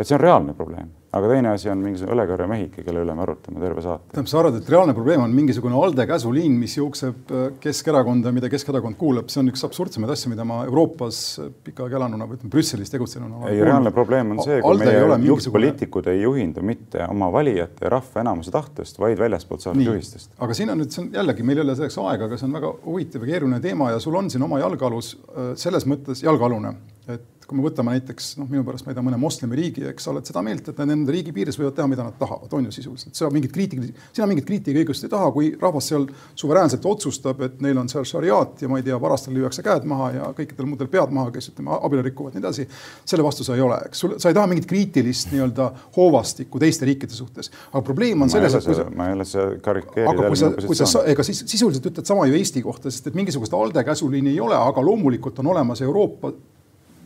[0.00, 3.60] et see on reaalne probleem, aga teine asi on mingisugune õlekarjamehike, kelle üle me arutame
[3.62, 4.06] terve saate.
[4.12, 8.48] tähendab, sa arvad, et reaalne probleem on mingisugune ALDE käsuliin, mis jookseb äh, Keskerakonda, mida
[8.52, 11.20] Keskerakond kuulab, see on üks absurdsemaid asju, mida ma Euroopas
[11.66, 13.42] pikka aega elanuna või ütleme, Brüsselis tegutsenuna.
[13.50, 16.16] ei, reaalne probleem on see, kui meie juhtpoliitikud mingisugune...
[16.16, 20.32] ei juhindu mitte oma valijate ja rahva enamuse tahtest, vaid väljaspoolt saadud juhistest.
[20.38, 22.56] aga siin on nüüd, see on jällegi, meil ei ole selleks aega, aga see on
[22.56, 26.74] väga huvitav ja keeruline teema ja sul on siin oma jalgealus äh, selles mõttes jalgealune,
[27.10, 30.06] et kui me võtame näiteks noh, minu pärast ma ei tea, mõne moslemi riigi, eks
[30.06, 32.68] sa oled seda meelt, et nad enda riigi piires võivad teha, mida nad tahavad, on
[32.68, 36.06] ju sisuliselt, sa mingit kriitilisi, sina mingit kriitikaõigust ei taha, kui rahvas seal
[36.38, 40.10] suveräänselt otsustab, et neil on seal šariaat ja ma ei tea, varastel lüüakse käed maha
[40.14, 42.68] ja kõikidel muudel pead maha, kes ütleme abielu rikuvad, nii edasi.
[43.10, 46.86] selle vastu sa ei ole, eks sul, sa ei taha mingit kriitilist nii-öelda hoovastikku teiste
[46.86, 48.86] riikide suhtes, aga probleem on selles, et kui sa.
[48.94, 50.14] ma ei ole seda karikeerida.
[50.14, 53.18] aga kui sa, kui sa, ega siis sisuliselt ütled sama ju Eesti kohta, sest et
[53.18, 56.32] mingisugust ALDE käsuliini ei ole, aga loomulikult on olemas Euroopa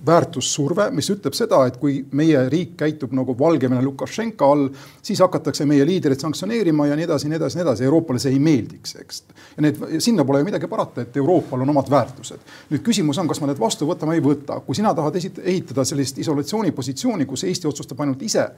[0.07, 4.69] väärtussurve, mis ütleb seda, et kui meie riik käitub nagu Valgevene Lukašenka all,
[5.03, 7.85] siis hakatakse meie liidreid sanktsioneerima ja nii edasi, nii edasi, nii edasi.
[7.89, 9.23] Euroopale see ei meeldiks, eks.
[9.57, 12.55] ja need, sinna pole ju midagi parata, et Euroopal on omad väärtused.
[12.71, 14.61] nüüd küsimus on, kas me need vastu võtame, ei võta.
[14.67, 18.49] kui sina tahad esit-, ehitada sellist isolatsioonipositsiooni, kus Eesti otsustab ainult ise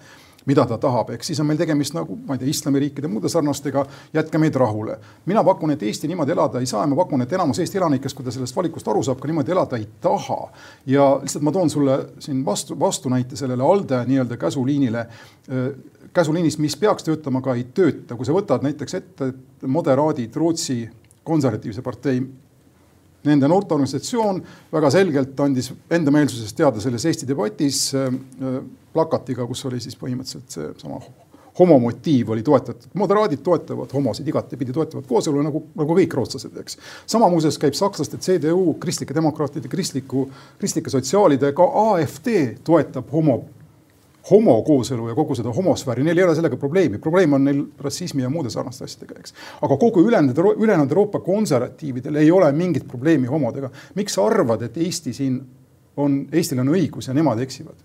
[0.47, 3.83] mida ta tahab, ehk siis on meil tegemist nagu ma ei tea, islamiriikide muude sarnastega,
[4.15, 4.99] jätke meid rahule.
[5.27, 8.17] mina pakun, et Eesti niimoodi elada ei saa ja ma pakun, et enamus Eesti elanikest,
[8.17, 10.39] kui ta sellest valikust aru saab, ka niimoodi elada ei taha.
[10.87, 15.07] ja lihtsalt ma toon sulle siin vastu, vastunäite sellele ALDE nii-öelda käsuliinile
[16.17, 18.17] käsuliinist, mis peaks töötama, aga ei tööta.
[18.17, 19.33] kui sa võtad näiteks ette
[19.67, 20.89] moderaadid Rootsi
[21.25, 22.23] konservatiivse partei
[23.27, 24.41] nende noorteorganisatsioon
[24.73, 27.91] väga selgelt andis enda meelsusest teada selles Eesti debatis
[28.93, 31.01] plakatiga, kus oli siis põhimõtteliselt seesama
[31.59, 36.79] homomotiiv oli toetatud, moderaadid toetavad homosid igatepidi, toetavad kooselu nagu, nagu kõik rootslased, eks.
[37.07, 40.27] sama muuseas käib sakslaste CDU, kristlike demokraatide, kristliku,
[40.61, 42.33] kristlike sotsiaalide, ka AfD
[42.65, 43.45] toetab homo
[44.31, 48.31] homokooselu ja kogu seda homosfääri, neil ei ole sellega probleemi, probleem on neil rassismi ja
[48.31, 49.35] muude sarnaste asjadega, eks.
[49.63, 53.71] aga kogu ülejäänud, ülejäänud Euroopa konservatiividel ei ole mingit probleemi homodega.
[53.95, 55.41] miks sa arvad, et Eesti siin
[55.97, 57.79] on, Eestil on õigus ja nemad eksivad?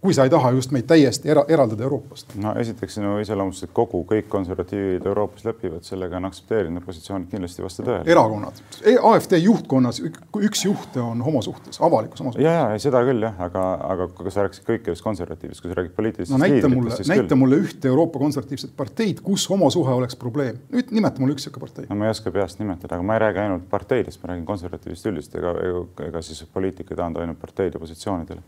[0.00, 2.34] Kui sa ei taha just meid täiesti era, eraldada Euroopast.
[2.42, 7.62] no esiteks sinu iseloomustus, et kogu, kõik konservatiivid Euroopas lepivad sellega, on aktsepteerinud, positsioonid kindlasti
[7.62, 8.12] ei vasta tõele.
[8.12, 12.44] erakonnad, e, AfD juhtkonnas üks juhte on homosuhtes, avalikus homosuhtes.
[12.44, 15.96] ja, ja seda küll jah, aga, aga kui sa rääkisid kõikidest konservatiividest, kui sa räägid
[15.96, 17.42] poliitilistest no näita mulle, näita küll.
[17.42, 20.60] mulle ühte Euroopa konservatiivset parteid, kus homosuhe oleks probleem.
[20.72, 21.88] nüüd nimeta mulle üks sihuke partei.
[21.90, 25.12] no ma ei oska peast nimetada, aga ma ei räägi ainult parteidest, ma räägin konservatiivist
[25.12, 28.42] üldiselt, ega, ega, ega siis poliitika ei taandu ainult parteide positsioonidele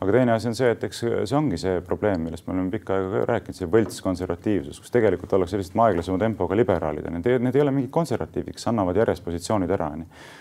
[0.00, 2.96] aga teine asi on see, et eks see ongi see probleem, millest me oleme pikka
[2.96, 7.64] aega rääkinud, see võltskonservatiivsus, kus tegelikult ollakse lihtsalt aeglasema tempoga liberaalid ja need, need ei
[7.66, 9.90] ole mingid konservatiivid, kes annavad järjest positsioonid ära.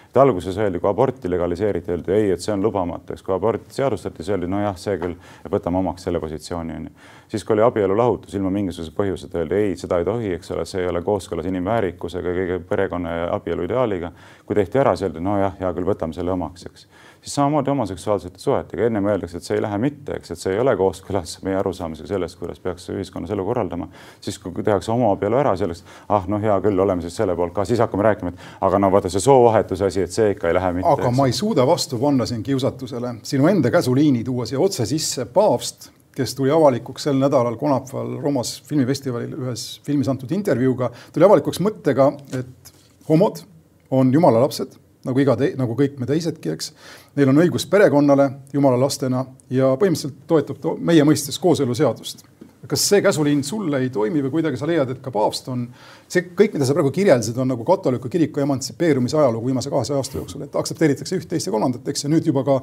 [0.09, 3.67] et alguses öeldi, kui aborti legaliseeriti, öeldi ei, et see on lubamatu, eks kui abort
[3.75, 5.17] seadustati, siis öeldi nojah, see küll,
[5.51, 6.95] võtame omaks selle positsiooni onju.
[7.27, 10.65] siis, kui oli abielu lahutus ilma mingisuguse põhjuseta, öeldi ei, seda ei tohi, eks ole,
[10.65, 14.11] see ei ole kooskõlas inimväärikusega, kõige perekonna ja abielu ideaaliga.
[14.45, 16.87] kui tehti ära, siis öeldi nojah, hea küll, võtame selle omaks, eks
[17.21, 20.61] siis samamoodi homoseksuaalsete suhetega, ennem öeldakse, et see ei lähe mitte, eks, et see ei
[20.61, 23.89] ole kooskõlas meie arusaamisega sellest, kuidas peaks ühiskonnas elu korraldama.
[24.21, 27.65] siis kui tehakse homoabielu ära, öeldakse, ah noh, hea küll, oleme siis selle poolt ka,
[27.65, 30.73] siis hakkame rääkima, et aga no vaata see soovahetuse asi, et see ikka ei lähe
[30.79, 30.89] mitte.
[30.95, 31.17] aga eks.
[31.17, 35.91] ma ei suuda vastu panna siin kiusatusele sinu enda käsuliini tuua siia otse sisse paavst
[36.15, 42.09] kes tuli avalikuks sel nädalal kolmapäeval Roomas filmifestivalil ühes filmis antud intervjuuga, tuli avalikuks mõttega,
[42.35, 42.73] et
[43.09, 43.43] homod
[43.91, 44.75] on jumala lapsed
[45.09, 46.73] nagu iga, nagu kõik me teisedki, eks.
[47.17, 52.25] Neil on õigus perekonnale jumala lastena ja põhimõtteliselt toetab to meie mõistes kooseluseadust.
[52.69, 55.63] kas see käsuliin sulle ei toimi või kuidagi sa leiad, et ka paavst on,
[56.07, 60.19] see kõik, mida sa praegu kirjeldasid, on nagu katoliku kiriku emantsipeerumise ajalugu viimase kahesaja aasta
[60.19, 62.59] jooksul, et aktsepteeritakse üht, teist ja kolmandat, eks, ja nüüd juba ka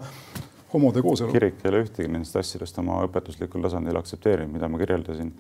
[0.77, 1.33] homode kooselu.
[1.35, 5.33] kirik ei ole ühtegi nendest asjadest oma õpetuslikul tasandil aktsepteerinud, mida ma kirjeldasin.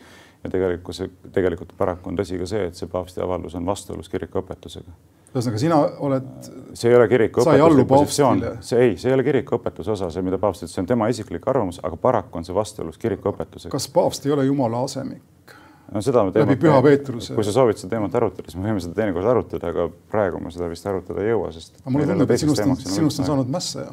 [0.45, 4.11] ja tegelikult see, tegelikult paraku on tõsi ka see, et see paavsti avaldus on vastuolus
[4.13, 4.97] kiriku õpetusega
[5.37, 6.27] ühesõnaga, sina oled.
[6.73, 10.25] see ei ole kiriku õpetuslik positsioon, see ei, see ei ole kiriku õpetuse osa, see,
[10.25, 13.73] mida paavst ütles, see on tema isiklik arvamus, aga paraku on see vastuolus kiriku õpetusega.
[13.75, 15.55] kas paavst ei ole jumala asemik?
[15.93, 16.51] no seda me teeme.
[16.51, 17.35] läbi Püha Peetruse.
[17.37, 20.53] kui sa soovid seda teemat arutada, siis me võime seda teinekord arutada, aga praegu me
[20.55, 21.81] seda vist arutada ei jõua, sest.
[21.83, 23.93] aga mulle tundub, et sinust on, sinust on saanud mässaja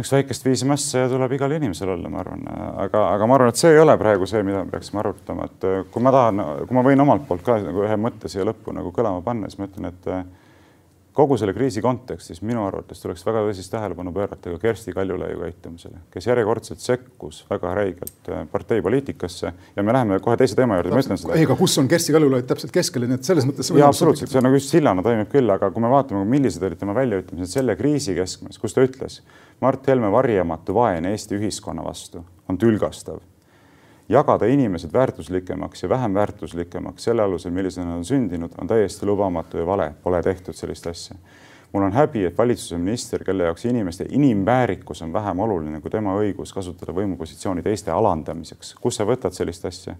[0.00, 2.46] üks väikest viisi mässa tuleb igal inimesel olla, ma arvan,
[2.86, 5.66] aga, aga ma arvan, et see ei ole praegu see, mida me peaksime arutama, et
[5.92, 8.92] kui ma tahan, kui ma võin omalt poolt ka nagu ühe mõtte siia lõppu nagu
[8.94, 10.08] kõlama panna, siis ma ütlen, et
[11.12, 16.00] kogu selle kriisi kontekstis minu arvates tuleks väga tõsist tähelepanu pöörata ka Kersti Kaljulaiu käitumisele,
[16.12, 21.02] kes järjekordselt sekkus väga räigelt äh, parteipoliitikasse ja me läheme kohe teise teema juurde, ma
[21.04, 21.36] ütlen seda.
[21.36, 23.72] ei, aga kus on Kersti Kaljulaid täpselt keskel, nii et selles mõttes.
[23.76, 26.80] jaa, absoluutselt, see on nagu just sillana toimib küll, aga kui me vaatame, millised olid
[26.80, 29.20] tema väljaütlemised selle kriisi keskmes, kus ta ütles,
[29.62, 33.20] Mart Helme varjamatu vaen Eesti ühiskonna vastu on tülgastav
[34.08, 39.58] jagada inimesed väärtuslikemaks ja vähem väärtuslikemaks selle alusel, millisena nad on sündinud, on täiesti lubamatu
[39.58, 41.16] ja vale, pole tehtud sellist asja.
[41.72, 46.16] mul on häbi, et valitsuse minister, kelle jaoks inimeste inimväärikus on vähem oluline kui tema
[46.20, 48.74] õigus kasutada võimupositsiooni teiste alandamiseks.
[48.80, 49.94] kust sa võtad sellist asja?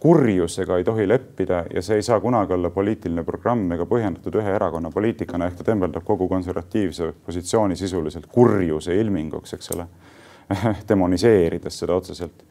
[0.00, 4.50] kurjusega ei tohi leppida ja see ei saa kunagi olla poliitiline programm ega põhjendatud ühe
[4.54, 9.86] erakonna poliitikana, ehk ta tembeldab kogu konservatiivse positsiooni sisuliselt kurjuse ilminguks, eks ole
[10.88, 12.44] demoniseerides seda otseselt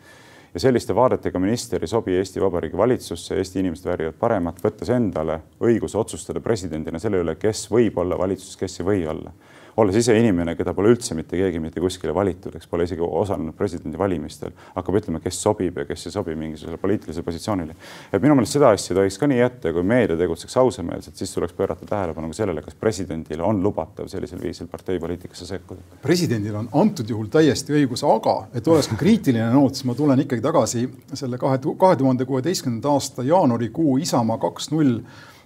[0.55, 5.41] ja selliste vaadetega minister ei sobi Eesti Vabariigi valitsusse, Eesti inimesed väärivad paremat, võttes endale
[5.59, 9.33] õiguse otsustada presidendina selle üle, kes võib olla valitsuses, kes ei või olla.
[9.77, 13.55] Olles ise inimene, keda pole üldse mitte keegi mitte kuskile valitud, eks pole isegi osalenud
[13.57, 17.75] presidendivalimistel, hakkab ütlema, kes sobib ja kes ei sobi mingisugusele poliitilisele positsioonile.
[18.13, 21.53] et minu meelest seda asja tohiks ka nii jätta kui meedia tegutseks ausameelselt, siis tuleks
[21.57, 25.81] pöörata tähelepanu ka sellele, kas presidendil on lubatav sellisel viisil parteipoliitikasse sekkuda.
[26.01, 30.23] presidendil on antud juhul täiesti õigus, aga et oleks ka kriitiline noot, siis ma tulen
[30.23, 35.01] ikkagi tagasi selle kahe, kahe tuhande kuueteistkümnenda aasta jaanuarikuu Isamaa kaks null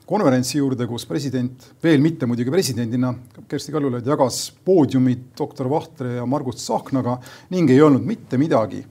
[0.10, 3.12] konverentsi juurde, kus president, veel mitte muidugi presidendina,
[3.50, 7.20] Kersti Kaljulaid jagas poodiumit doktor Vahtre ja Margus Tsahknaga
[7.54, 8.82] ning ei öelnud mitte midagi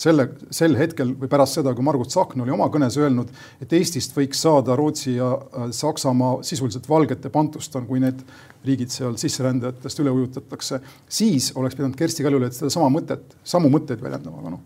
[0.00, 4.14] selle, sel hetkel või pärast seda, kui Margus Tsahkna oli oma kõnes öelnud, et Eestist
[4.16, 8.22] võiks saada Rootsi ja äh, Saksamaa sisuliselt valgete Bantustan, kui need
[8.66, 14.40] riigid seal sisserändajatest üle ujutatakse, siis oleks pidanud Kersti Kaljulaid sedasama mõtet, samu mõtteid väljendama,
[14.44, 14.62] aga noh.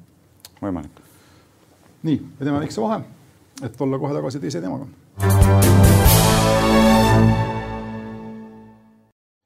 [0.61, 1.03] võimalik.
[2.05, 3.01] nii, me teeme väikse vahe,
[3.65, 5.84] et olla kohe tagasi teise teemaga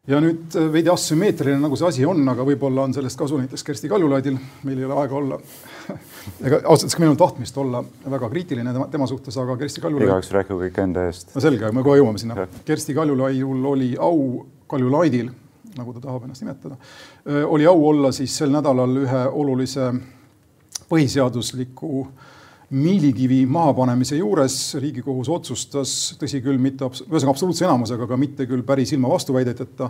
[0.08, 3.64] ja nüüd äh, veidi asümmeetriline, nagu see asi on, aga võib-olla on sellest kasu näiteks
[3.66, 5.40] Kersti Kaljulaidil, meil ei ole aega olla
[6.46, 10.08] ega ausalt öeldes ka minul tahtmist olla väga kriitiline tema, tema suhtes, aga Kersti Kaljulaid.
[10.08, 11.34] igaüks rääkige kõik enda eest.
[11.36, 12.48] no selge, me kohe jõuame sinna.
[12.68, 15.28] Kersti Kaljulaidul oli au, Kaljulaidil,
[15.76, 16.80] nagu ta tahab ennast nimetada,
[17.28, 19.92] äh, oli au olla siis sel nädalal ühe olulise
[20.88, 22.34] põhiseadusliku äh,
[22.70, 28.92] miilikivi mahapanemise juures Riigikohus otsustas, tõsi küll, mitte ühesõnaga absoluutse enamusega, aga mitte küll päris
[28.92, 29.88] ilma vastuväideteta,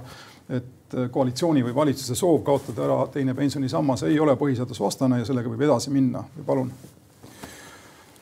[0.58, 5.66] et koalitsiooni või valitsuse soov kaotada ära teine pensionisammas ei ole põhiseadusvastane ja sellega võib
[5.66, 6.22] edasi minna.
[6.46, 6.70] palun.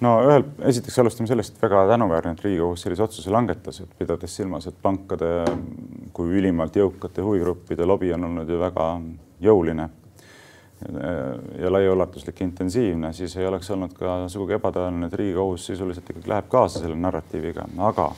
[0.01, 4.41] no ühelt, esiteks alustame sellest, et väga tänuväärne, et Riigikohus sellise otsuse langetas, et pidades
[4.41, 5.45] silmas, et pankade
[6.17, 8.89] kui ülimalt jõukate huvigruppide lobi on olnud ju väga
[9.45, 9.91] jõuline
[11.63, 16.51] ja laiaulatuslik, intensiivne, siis ei oleks olnud ka sugugi ebatõenäoline, et Riigikohus sisuliselt ikkagi läheb
[16.53, 18.11] kaasa selle narratiiviga, aga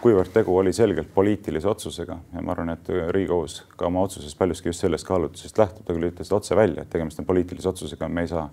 [0.00, 4.70] kuivõrd tegu oli selgelt poliitilise otsusega ja ma arvan, et Riigikohus ka oma otsuses paljuski
[4.70, 8.24] just sellest kaalutlusest lähtub, ta küll ütles otse välja, et tegemist on poliitilise otsusega, me
[8.24, 8.48] ei saa.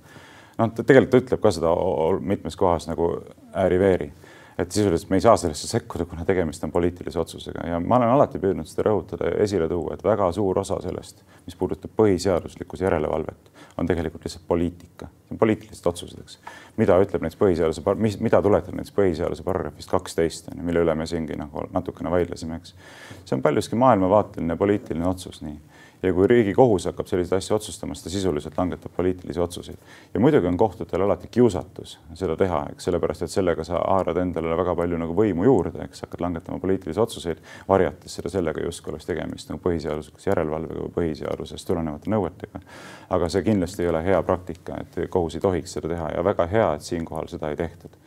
[0.57, 1.71] noh, ta tegelikult ütleb ka seda
[2.19, 3.13] mitmes kohas nagu
[3.53, 4.11] ääri-veeri
[4.57, 8.13] et sisuliselt me ei saa sellesse sekkuda, kuna tegemist on poliitilise otsusega ja ma olen
[8.13, 12.87] alati püüdnud seda rõhutada ja esile tuua, et väga suur osa sellest, mis puudutab põhiseaduslikkuse
[12.87, 16.39] järelevalvet, on tegelikult lihtsalt poliitika, poliitilised otsused, eks.
[16.79, 21.35] mida ütleb näiteks põhiseaduse, mis, mida tuletab näiteks põhiseaduse paragrahvist kaksteist, mille üle me siingi
[21.39, 22.75] nagu natukene vaidlesime, eks.
[23.25, 25.59] see on paljuski maailmavaateline poliitiline otsus, nii
[26.05, 29.77] ja kui Riigikohus hakkab selliseid asju otsustama, siis ta sisuliselt langetab poliitilisi otsuseid.
[30.13, 34.57] ja muidugi on kohtutel alati kiusatus seda teha, eks, sellepärast et sellega sa haarad endale
[34.57, 39.09] väga palju nagu võimu juurde, eks, hakkad langetama poliitilisi otsuseid, varjates seda sellega, justkui oleks
[39.09, 42.61] tegemist nagu põhiseaduslikkuse järelevalvega või põhiseadusest tulenevate nõuetega.
[43.09, 46.47] aga see kindlasti ei ole hea praktika, et kohus ei tohiks seda teha ja väga
[46.51, 47.99] hea, et siinkohal seda ei tehtud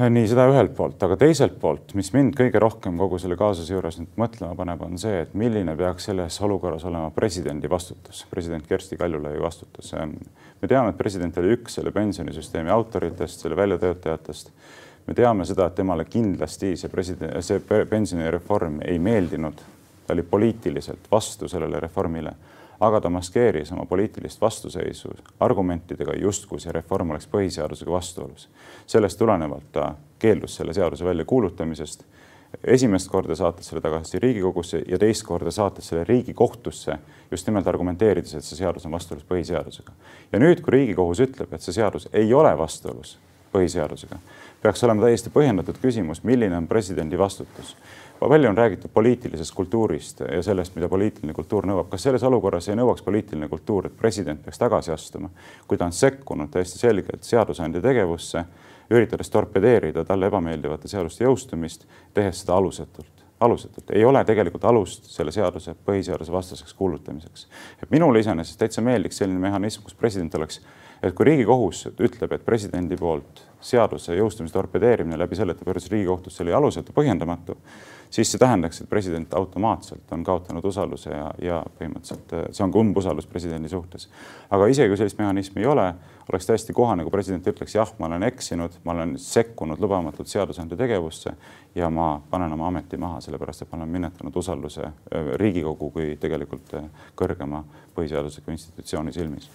[0.00, 3.98] nii seda ühelt poolt, aga teiselt poolt, mis mind kõige rohkem kogu selle kaasuse juures
[4.00, 8.96] nüüd mõtlema paneb, on see, et milline peaks selles olukorras olema presidendi vastutus, president Kersti
[8.96, 9.92] Kaljulaidi vastutus.
[10.62, 14.50] me teame, et president oli üks selle pensionisüsteemi autoritest, selle väljatöötajatest.
[15.06, 19.60] me teame seda, et temale kindlasti see president, see pensionireform ei meeldinud.
[20.06, 22.32] ta oli poliitiliselt vastu sellele reformile
[22.82, 25.10] aga ta maskeeris oma poliitilist vastuseisu
[25.40, 28.48] argumentidega, justkui see reform oleks põhiseadusega vastuolus.
[28.86, 32.02] sellest tulenevalt ta keeldus selle seaduse väljakuulutamisest,
[32.64, 36.98] esimest korda saates selle tagasi Riigikogusse ja teist korda saates selle Riigikohtusse
[37.30, 39.92] just nimelt argumenteerides, et see seadus on vastuolus põhiseadusega.
[40.32, 43.18] ja nüüd, kui Riigikohus ütleb, et see seadus ei ole vastuolus
[43.54, 44.18] põhiseadusega,
[44.62, 47.76] peaks olema täiesti põhjendatud küsimus, milline on presidendi vastutus
[48.28, 51.88] palju on räägitud poliitilisest kultuurist ja sellest, mida poliitiline kultuur nõuab.
[51.90, 55.30] kas selles olukorras ei nõuaks poliitiline kultuur, et president peaks tagasi astuma,
[55.68, 58.44] kui ta on sekkunud täiesti selgelt seadusandja tegevusse,
[58.90, 63.22] üritades torpedeerida talle ebameeldivate seaduste jõustumist, tehes seda alusetult?
[63.42, 67.48] alusetult, ei ole tegelikult alust selle seaduse põhiseaduse vastaseks kuulutamiseks.
[67.82, 70.60] et minule iseenesest täitsa meeldiks selline mehhanism, kus president oleks,
[71.02, 75.90] et kui Riigikohus ütleb, et presidendi poolt seaduse jõustumise torpedeerimine läbi selle, et ta pöördus
[75.90, 77.56] Riigikohtusse, oli alusetu, põhjendamatu
[78.12, 82.72] siis see tähendaks, et president automaatselt on kaotanud usalduse ja, ja põhimõtteliselt äh, see on
[82.72, 84.08] ka umbusaldus presidendi suhtes.
[84.50, 85.86] aga isegi kui sellist mehhanismi ei ole,
[86.28, 90.76] oleks täiesti kohane, kui president ütleks, jah, ma olen eksinud, ma olen sekkunud lubamatult seadusandja
[90.76, 91.34] tegevusse
[91.74, 96.16] ja ma panen oma ameti maha, sellepärast et ma olen minetanud usalduse äh, Riigikogu kui
[96.20, 97.64] tegelikult äh, kõrgema
[97.96, 99.48] põhiseadusliku institutsiooni silmis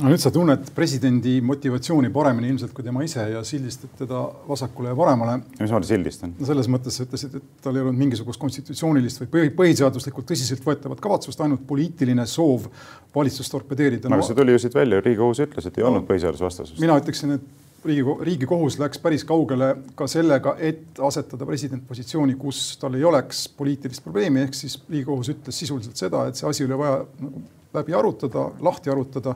[0.00, 4.92] no nüüd sa tunned presidendi motivatsiooni paremini ilmselt kui tema ise ja sildistad teda vasakule
[4.92, 5.38] ja paremale.
[5.60, 6.34] mis ma sildistan?
[6.38, 11.40] no selles mõttes sa ütlesid, et tal ei olnud mingisugust konstitutsioonilist või põhiseaduslikult tõsiseltvõetavat kavatsust,
[11.44, 12.68] ainult poliitiline soov
[13.14, 14.18] valitsust torpedeerida no,.
[14.18, 16.80] aga see tuli ju siit välja, Riigikohus ütles, et ei no, olnud põhiseadusvastasust.
[16.82, 22.74] mina ütleksin, et Riigikogu, Riigikohus läks päris kaugele ka sellega, et asetada president positsiooni, kus
[22.80, 26.76] tal ei oleks poliitilist probleemi, ehk siis Riigikohus ütles sisuliselt seda, et see asi oli
[26.76, 27.40] vaja nagu
[27.74, 29.34] läbi arutada, lahti arutada.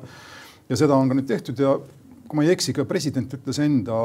[0.69, 1.77] Ja seda on ka nüüd tehtud ja
[2.29, 3.99] kui ma ei eksi, ka president ütles enda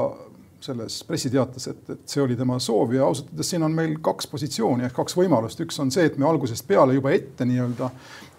[0.59, 4.27] selles pressiteates, et, et see oli tema soov ja ausalt öeldes siin on meil kaks
[4.27, 7.87] positsiooni ehk kaks võimalust, üks on see, et me algusest peale juba ette nii-öelda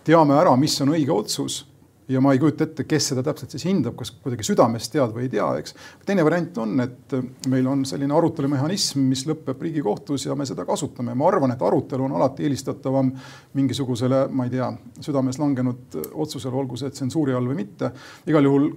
[0.05, 1.63] teame ära, mis on õige otsus
[2.11, 5.27] ja ma ei kujuta ette, kes seda täpselt siis hindab, kas kuidagi südamest tead või
[5.27, 5.75] ei tea, eks.
[6.07, 7.17] teine variant on, et
[7.53, 11.15] meil on selline arutelumehhanism, mis lõpeb Riigikohtus ja me seda kasutame.
[11.15, 13.13] ma arvan, et arutelu on alati eelistatavam
[13.59, 17.93] mingisugusele, ma ei tea, südames langenud otsusele, olgu see tsensuuri all või mitte.
[18.27, 18.71] igal juhul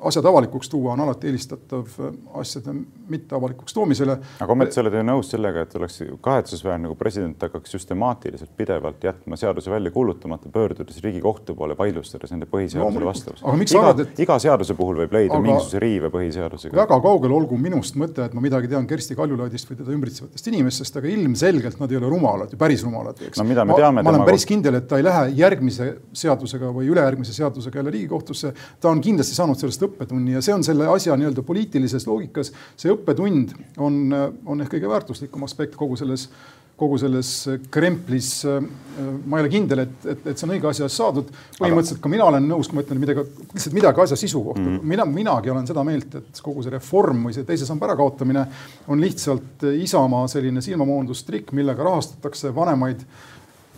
[0.00, 1.86] asjad avalikuks tuua on alati eelistatav
[2.34, 2.74] asjade
[3.08, 4.18] mitteavalikuks toomisele.
[4.40, 9.04] aga ometi sa oled ju nõus sellega, et oleks kahetsusväärne, kui president hakkaks süstemaatiliselt pidevalt
[9.04, 13.44] jätma seaduse välja kuulutamata, pöördudes Riigikohtu poole, vaidlustades nende põhiseadusele no, vastavust.
[13.44, 15.42] aga miks sa arvad, et iga seaduse puhul võib leida aga...
[15.46, 16.76] mingisuguse riive põhiseadusega?
[16.82, 21.00] väga kaugel olgu minust mõte, et ma midagi tean Kersti Kaljulaidist või teda ümbritsevatest inimestest,
[21.00, 23.40] aga ilmselgelt nad ei ole rumalad ju, päris rumalad, eks.
[23.40, 24.04] no mida me teame.
[24.04, 28.52] ma olen päris kindel, et ta ei lähe järgmise seadusega või ülejärgmise seadusega jälle Riigikohtusse.
[28.80, 32.92] ta on kindlasti saanud sellest õppetunni ja see on selle asja nii-öelda poliitilises loogikas, see
[32.92, 34.04] õppetund on,
[34.46, 36.28] on ehk kõige väärtuslikum aspekt kogu selles,
[36.76, 37.30] kogu selles
[37.72, 38.30] kremplis.
[38.46, 41.30] ma ei ole kindel, et, et, et see on õige asja eest saadud.
[41.58, 43.24] põhimõtteliselt ka mina olen nõus, kui ma ütlen midagi,
[43.54, 44.74] lihtsalt midagi asja sisu kohta mm.
[44.76, 44.90] -hmm.
[44.94, 48.44] mina, minagi olen seda meelt, et kogu see reform või see teise samba ärakaotamine
[48.88, 53.06] on lihtsalt Isamaa selline silmamoondustrikk, millega rahastatakse vanemaid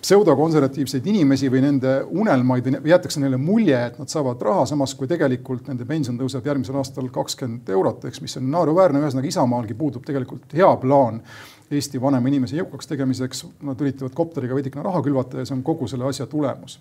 [0.03, 5.11] pseudokonservatiivseid inimesi või nende unelmaid või jäetakse neile mulje, et nad saavad raha, samas kui
[5.11, 10.07] tegelikult nende pension tõuseb järgmisel aastal kakskümmend eurot, eks, mis on naeruväärne, ühesõnaga Isamaalgi puudub
[10.07, 11.23] tegelikult hea plaan
[11.71, 13.43] Eesti vanema inimese jõukaks tegemiseks.
[13.69, 16.79] Nad üritavad kopteriga veidikene raha külvata ja see on kogu selle asja tulemus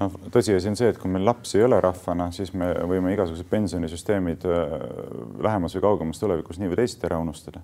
[0.00, 3.48] noh, tõsiasi on see, et kui meil lapsi ei ole rahvana, siis me võime igasugused
[3.50, 4.78] pensionisüsteemid äh,
[5.46, 7.62] lähemas või kaugemas tulevikus nii või teisiti ära unustada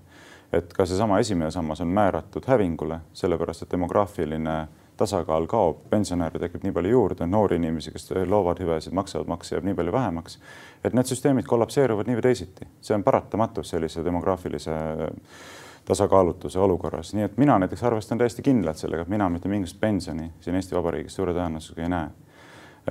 [0.53, 4.55] et ka seesama esimene sammas on määratud hävingule, sellepärast et demograafiline
[4.99, 9.65] tasakaal kaob, pensionäre tekib nii palju juurde, noori inimesi, kes loovad hüvesid, maksavad makse, jääb
[9.65, 10.37] nii palju vähemaks.
[10.83, 14.75] et need süsteemid kollapseeruvad nii või teisiti, see on paratamatus sellise demograafilise
[15.85, 20.31] tasakaalutuse olukorras, nii et mina näiteks arvestan täiesti kindlalt sellega, et mina mitte mingisugust pensioni
[20.41, 22.11] siin Eesti Vabariigis suure tõenäosusega ei näe.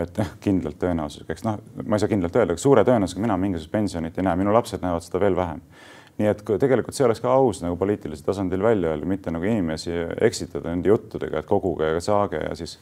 [0.00, 3.38] Et noh, kindlalt tõenäosusega, eks noh, ma ei saa kindlalt öelda, aga suure tõenäosusega mina
[3.40, 5.62] mingisugust pensionit ei näe, minu lapsed näevad seda veel vähem.
[6.20, 9.94] Nii et tegelikult see oleks ka aus nagu poliitilisel tasandil välja öelda, mitte nagu inimesi
[10.20, 12.76] eksitada nende juttudega, et koguge ja saage ja siis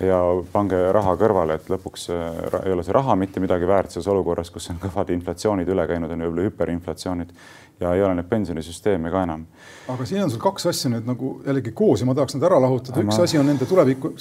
[0.00, 0.18] ja
[0.52, 4.50] pange raha kõrvale, et lõpuks äh, ei ole see raha mitte midagi väärt selles olukorras,
[4.52, 7.32] kus on kõvad inflatsioonid üle käinud, on võib-olla hüperinflatsioonid
[7.80, 9.46] ja ei ole neid pensionisüsteeme ka enam.
[9.92, 12.60] aga siin on sul kaks asja nüüd nagu jällegi koos ja ma tahaks need ära
[12.60, 13.24] lahutada, üks ma...
[13.24, 14.12] asi on nende tuleviku,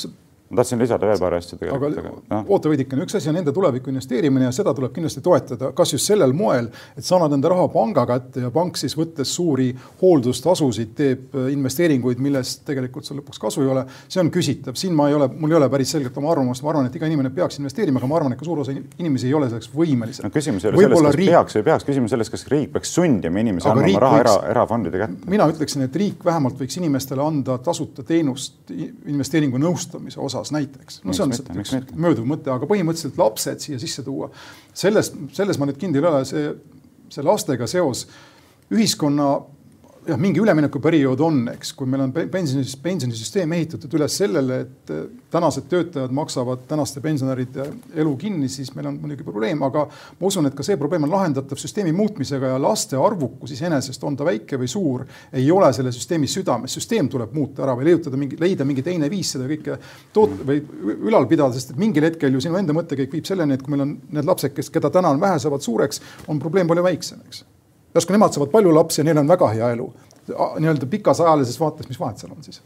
[0.49, 1.97] ma tahtsin lisada veel paari asja tegelikult.
[1.97, 2.39] aga, aga no.
[2.53, 6.05] oota veidikene, üks asi on enda tulevikku investeerimine ja seda tuleb kindlasti toetada, kas just
[6.05, 9.71] sellel moel, et sa annad enda raha panga kätte ja pank siis võttes suuri
[10.01, 13.87] hooldustasusid teeb äh, investeeringuid, millest tegelikult sul lõpuks kasu ei ole.
[14.07, 16.73] see on küsitav, siin ma ei ole, mul ei ole päris selget oma arvamust, ma
[16.75, 19.33] arvan, et iga inimene peaks investeerima, aga ma arvan, et ka suur osa inimesi ei
[19.33, 20.33] ole selleks võimelised no,.
[20.35, 21.33] küsimus ei ole selles, kas riik...
[21.33, 24.29] peaks või peaks, küsimus selles, kas riik peaks sundima inimesi andma oma raha võiks...
[24.29, 25.33] era, erafondide kätte.
[25.33, 31.01] mina ütleksin, et riik vähemalt võiks inimestele anda tasuta teenust investeeringu nõustamise osas näiteks.
[31.03, 34.29] no see on lihtsalt üks mööduv mõte, aga põhimõtteliselt lapsed siia sisse tuua,
[34.73, 36.53] selles, selles ma nüüd kindel ei ole, see,
[37.13, 38.05] see lastega seos
[38.73, 39.29] ühiskonna
[40.07, 45.05] jah, mingi üleminekuperiood on, eks, kui meil on pensioni, pensionisüsteem ehitatud üles sellele, et äh,
[45.33, 47.65] tänased töötajad maksavad tänaste pensionäride
[48.01, 51.13] elu kinni, siis meil on muidugi probleem, aga ma usun, et ka see probleem on
[51.15, 55.93] lahendatav süsteemi muutmisega ja laste arvukus iseenesest, on ta väike või suur, ei ole selle
[55.95, 56.77] süsteemi südames.
[56.77, 59.79] süsteem tuleb muuta ära või leiutada mingi, leida mingi teine viis seda kõike
[60.13, 60.61] toot- või
[61.09, 63.87] ülal pidada, sest et mingil hetkel ju sinu enda mõttekäik viib selleni, et kui meil
[63.87, 67.45] on need lapsed, kes, keda täna on vähe, saavad suureks, on probleem palju väiksem, eks
[67.95, 69.93] järsku nemad saavad palju lapsi ja neil on väga hea elu.
[70.59, 72.61] nii-öelda pikas ajalises vaates, mis vahet seal on siis?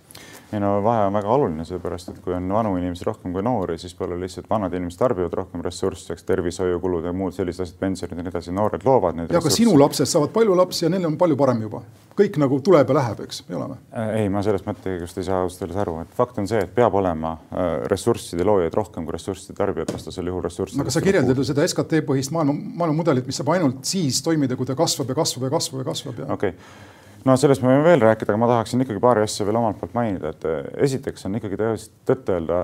[0.54, 3.78] Ei no vahe on väga oluline, sellepärast et kui on vanu inimesi rohkem kui noori,
[3.78, 8.18] siis pole lihtsalt vanad inimesed tarbivad rohkem ressursse, eks tervishoiukulud ja muud sellised asjad, pensionid
[8.18, 9.34] ja nii edasi, noored loovad neid.
[9.34, 11.84] ja aga sinu lapsed saavad palju lapsi ja neil on palju parem juba.
[12.20, 13.78] kõik nagu tuleb ja läheb, eks, ei ole või?
[13.96, 16.74] Äh, ei, ma sellest mõttekäigust ei saa ausalt öeldes aru, et fakt on see, et
[16.76, 20.84] peab olema äh, ressursside loojaid rohkem kui ressursside tarbijaid, vastasel juhul ressursside.
[20.84, 24.68] aga sa kirjeldad ju seda SKT põhist maailma, maailmamudelit, mis saab ainult siis toimida, kui
[24.68, 26.34] ta kasvab ja kasvab ja kasvab ja kasvab ja.
[26.34, 29.60] okei okay no sellest me võime veel rääkida, aga ma tahaksin ikkagi paari asja veel
[29.60, 31.60] omalt poolt mainida, et eh, esiteks on ikkagi
[32.08, 32.64] tõtt-öelda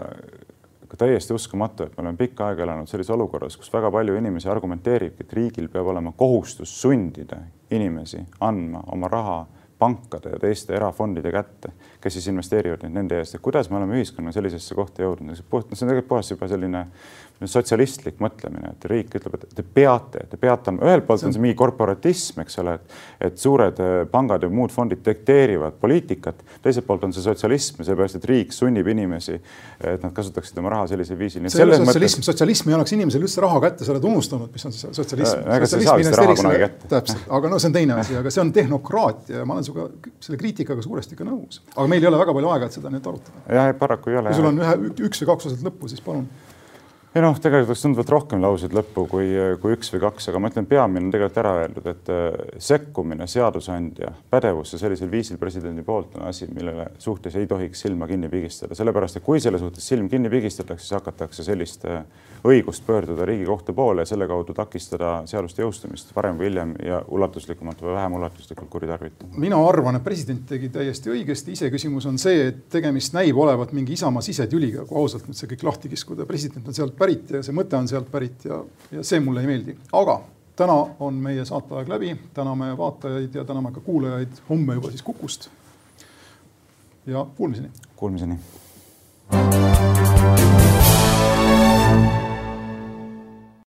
[0.89, 4.49] ka täiesti uskumatu, et me oleme pikka aega elanud sellises olukorras, kus väga palju inimesi
[4.51, 7.41] argumenteeribki, et riigil peab olema kohustus sundida
[7.73, 9.39] inimesi andma oma raha
[9.79, 13.99] pankade ja teiste erafondide kätte, kes siis investeerivad neid nende eest, et kuidas me oleme
[13.99, 16.85] ühiskonna sellisesse kohta jõudnud, see on tegelikult puhas juba selline
[17.43, 21.57] sotsialistlik mõtlemine, et riik ütleb, et te peate, te peate ühelt poolt on see mingi
[21.59, 22.93] korporatism, eks ole, et,
[23.27, 26.39] et suured äh, pangad ja muud fondid dikteerivad poliitikat.
[26.63, 29.35] teiselt poolt on see sotsialism, seepärast et riik sunnib inimesi,
[29.81, 31.43] et nad kasutaksid oma raha sellisel viisil.
[31.49, 34.53] see ei ole sotsialism mõttes..., sotsialism ei annaks inimesele üldse raha kätte, sa oled unustanud,
[34.55, 35.43] mis on sotsialism.
[35.43, 35.59] Äh,
[36.87, 39.89] täpselt, aga no see on teine asi, aga see on tehnokraatia ja ma olen sinuga
[40.23, 41.61] selle kriitikaga suuresti ka nõus.
[41.75, 43.45] aga meil ei ole väga palju aega, et seda nüüd arutada.
[43.57, 44.33] jah, paraku ei ole.
[44.33, 44.75] kui sul on ühe,
[45.09, 46.27] üks või kaks osat lõppu, siis palun
[47.15, 49.29] ei noh, tegelikult oleks tunduvalt rohkem lauseid lõppu kui,
[49.61, 52.25] kui üks või kaks, aga ma ütlen, peamine on tegelikult ära öeldud, et äh,
[52.59, 58.27] sekkumine seadusandja pädevusse sellisel viisil presidendi poolt on asi, millele suhtes ei tohiks silma kinni
[58.31, 62.03] pigistada, sellepärast et kui selle suhtes silm kinni pigistatakse, siis hakatakse sellist äh,
[62.45, 67.81] õigust pöörduda Riigikohtu poole ja selle kaudu takistada seaduste jõustumist varem või hiljem ja ulatuslikumalt
[67.81, 69.31] või vähem ulatuslikult kuritarvitada.
[69.37, 73.95] mina arvan, et president tegi täiesti õigesti, iseküsimus on see, et tegemist näib olevat mingi
[73.95, 77.53] Isamaa sisetüliga, kui ausalt nüüd see kõik lahti kiskuda, president on sealt pärit ja see
[77.53, 78.63] mõte on sealt pärit ja,
[78.95, 80.17] ja see mulle ei meeldi, aga
[80.57, 85.49] täna on meie saateaeg läbi, täname vaatajaid ja täname ka kuulajaid homme juba siis Kukust.
[87.05, 87.69] ja kuulmiseni.
[87.95, 88.39] Kuulmiseni.